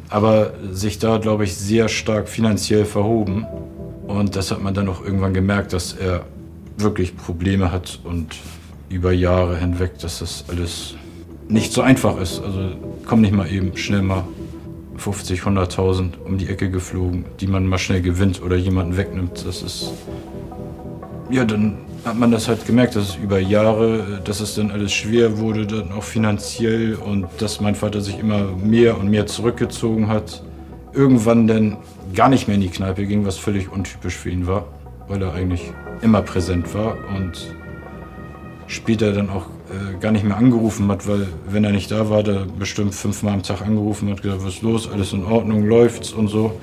[0.09, 3.45] Aber sich da, glaube ich, sehr stark finanziell verhoben.
[4.07, 6.25] Und das hat man dann auch irgendwann gemerkt, dass er
[6.77, 8.35] wirklich Probleme hat und
[8.89, 10.95] über Jahre hinweg, dass das alles
[11.49, 12.41] nicht so einfach ist.
[12.41, 12.71] Also
[13.05, 14.23] kommt nicht mal eben schnell mal
[14.97, 19.45] 50, 100.000 um die Ecke geflogen, die man mal schnell gewinnt oder jemanden wegnimmt.
[19.45, 19.91] Das ist.
[21.29, 21.77] Ja, dann
[22.07, 25.67] hat man das halt gemerkt, dass es über Jahre, dass es dann alles schwer wurde,
[25.67, 30.41] dann auch finanziell und dass mein Vater sich immer mehr und mehr zurückgezogen hat.
[30.93, 31.77] Irgendwann dann
[32.15, 34.65] gar nicht mehr in die Kneipe ging, was völlig untypisch für ihn war,
[35.07, 35.71] weil er eigentlich
[36.01, 37.53] immer präsent war und
[38.67, 42.23] später dann auch äh, gar nicht mehr angerufen hat, weil wenn er nicht da war,
[42.23, 46.13] der bestimmt fünfmal am Tag angerufen hat, gesagt, was ist los, alles in Ordnung, läuft's
[46.13, 46.53] und so.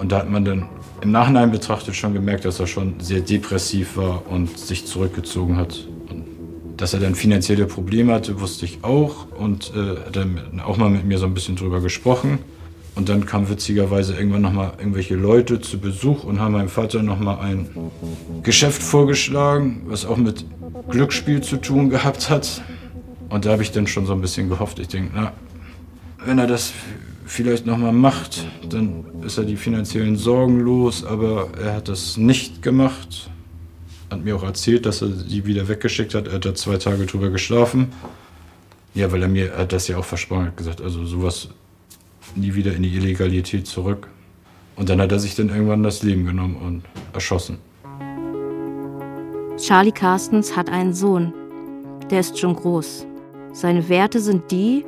[0.00, 0.68] Und da hat man dann
[1.02, 5.86] im Nachhinein betrachtet schon gemerkt, dass er schon sehr depressiv war und sich zurückgezogen hat.
[6.10, 6.26] Und
[6.76, 10.90] dass er dann finanzielle Probleme hatte, wusste ich auch und äh, hat dann auch mal
[10.90, 12.38] mit mir so ein bisschen drüber gesprochen.
[12.96, 17.38] Und dann kamen witzigerweise irgendwann nochmal irgendwelche Leute zu Besuch und haben meinem Vater nochmal
[17.38, 17.68] ein
[18.42, 20.44] Geschäft vorgeschlagen, was auch mit
[20.90, 22.62] Glücksspiel zu tun gehabt hat.
[23.28, 24.80] Und da habe ich dann schon so ein bisschen gehofft.
[24.80, 25.32] Ich denke, na,
[26.24, 26.72] wenn er das
[27.30, 32.60] vielleicht nochmal macht, dann ist er die finanziellen Sorgen los, aber er hat das nicht
[32.60, 33.30] gemacht.
[34.10, 36.26] Hat mir auch erzählt, dass er die wieder weggeschickt hat.
[36.26, 37.92] Er hat da zwei Tage drüber geschlafen.
[38.94, 41.48] Ja, weil er mir hat das ja auch versprochen hat, gesagt, also sowas
[42.34, 44.08] nie wieder in die Illegalität zurück.
[44.74, 46.82] Und dann hat er sich dann irgendwann das Leben genommen und
[47.12, 47.58] erschossen.
[49.56, 51.32] Charlie Carstens hat einen Sohn.
[52.10, 53.06] Der ist schon groß.
[53.52, 54.84] Seine Werte sind die,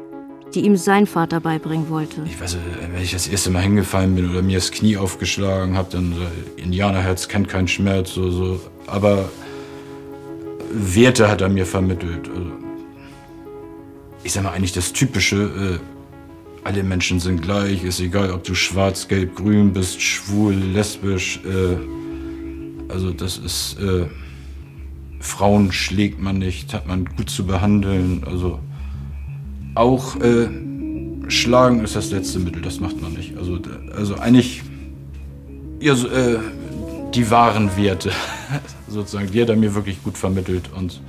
[0.54, 2.22] die ihm sein Vater beibringen wollte.
[2.26, 2.56] Ich weiß,
[2.92, 6.62] wenn ich das erste Mal hingefallen bin oder mir das Knie aufgeschlagen habe, dann so,
[6.62, 8.12] Indianerherz kennt keinen Schmerz.
[8.14, 8.60] So, so.
[8.86, 9.28] Aber
[10.72, 12.28] Werte hat er mir vermittelt.
[12.28, 12.52] Also,
[14.24, 18.54] ich sag mal eigentlich das Typische, äh, alle Menschen sind gleich, ist egal, ob du
[18.54, 21.40] schwarz, gelb, grün bist, schwul, lesbisch.
[21.44, 21.76] Äh,
[22.88, 24.06] also das ist, äh,
[25.18, 28.22] Frauen schlägt man nicht, hat man gut zu behandeln.
[28.24, 28.60] Also
[29.74, 30.49] auch äh,
[31.28, 33.36] Schlagen ist das letzte Mittel, das macht man nicht.
[33.36, 33.59] Also,
[33.97, 34.62] also eigentlich
[35.81, 36.39] ja, so, äh,
[37.15, 38.11] die wahren Werte
[38.89, 41.01] sozusagen, die hat er mir wirklich gut vermittelt und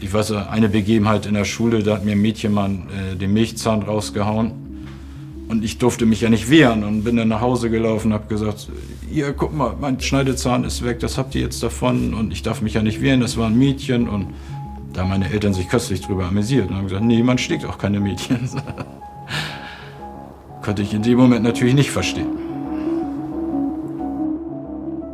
[0.00, 3.32] ich weiß, eine Begebenheit in der Schule, da hat mir ein Mädchen mal äh, den
[3.34, 4.52] Milchzahn rausgehauen.
[5.48, 8.28] Und ich durfte mich ja nicht wehren und bin dann nach Hause gelaufen und habe
[8.28, 8.68] gesagt,
[9.12, 12.62] ihr, guck mal, mein Schneidezahn ist weg, das habt ihr jetzt davon und ich darf
[12.62, 14.28] mich ja nicht wehren, das war ein Mädchen und
[14.92, 18.00] da meine Eltern sich köstlich drüber amüsiert und haben gesagt, nee, man schlägt auch keine
[18.00, 18.48] Mädchen.
[20.62, 22.38] Konnte ich in dem Moment natürlich nicht verstehen.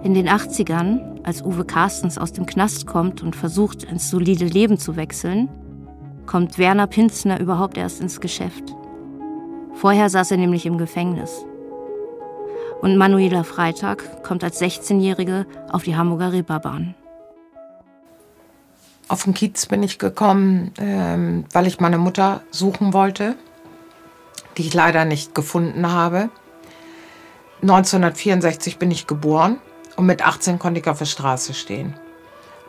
[0.02, 4.78] In den 80ern, als Uwe Carstens aus dem Knast kommt und versucht, ins solide Leben
[4.78, 5.48] zu wechseln,
[6.26, 8.74] kommt Werner Pinzner überhaupt erst ins Geschäft.
[9.74, 11.44] Vorher saß er nämlich im Gefängnis.
[12.80, 16.94] Und Manuela Freitag kommt als 16-Jährige auf die Hamburger Reeperbahn.
[19.08, 23.36] Auf den Kiez bin ich gekommen, ähm, weil ich meine Mutter suchen wollte,
[24.56, 26.28] die ich leider nicht gefunden habe.
[27.62, 29.58] 1964 bin ich geboren
[29.94, 31.94] und mit 18 konnte ich auf der Straße stehen.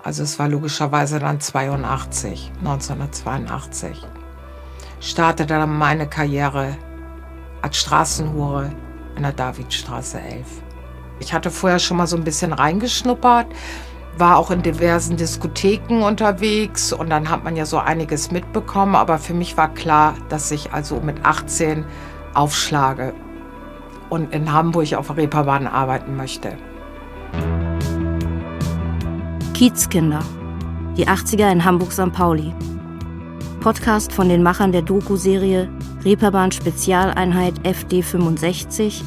[0.04, 4.06] Also es war logischerweise dann 82, 1982.
[5.00, 6.78] Startete dann meine Karriere
[7.64, 8.72] als Straßenhure
[9.16, 10.46] in der Davidstraße 11.
[11.20, 13.48] Ich hatte vorher schon mal so ein bisschen reingeschnuppert,
[14.20, 19.18] war auch in diversen Diskotheken unterwegs und dann hat man ja so einiges mitbekommen, aber
[19.18, 21.86] für mich war klar, dass ich also mit 18
[22.34, 23.14] aufschlage
[24.10, 26.58] und in Hamburg auf der Reeperbahn arbeiten möchte.
[29.54, 30.20] Kiezkinder.
[30.98, 32.12] Die 80er in Hamburg-St.
[32.12, 32.54] Pauli.
[33.60, 35.70] Podcast von den Machern der Doku-Serie
[36.04, 39.02] Reeperbahn Spezialeinheit FD65,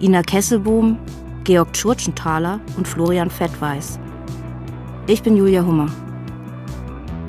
[0.00, 0.98] Ina Kesselbohm,
[1.42, 3.98] Georg Tschurtschenthaler und Florian Fettweiß.
[5.06, 5.88] Ich bin Julia Hummer.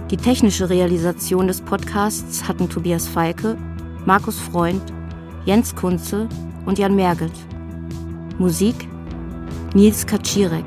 [0.09, 3.57] Die technische Realisation des Podcasts hatten Tobias Feike,
[4.05, 4.81] Markus Freund,
[5.43, 6.29] Jens Kunze
[6.65, 7.33] und Jan Merget.
[8.39, 8.87] Musik
[9.73, 10.63] Nils Kaczirek.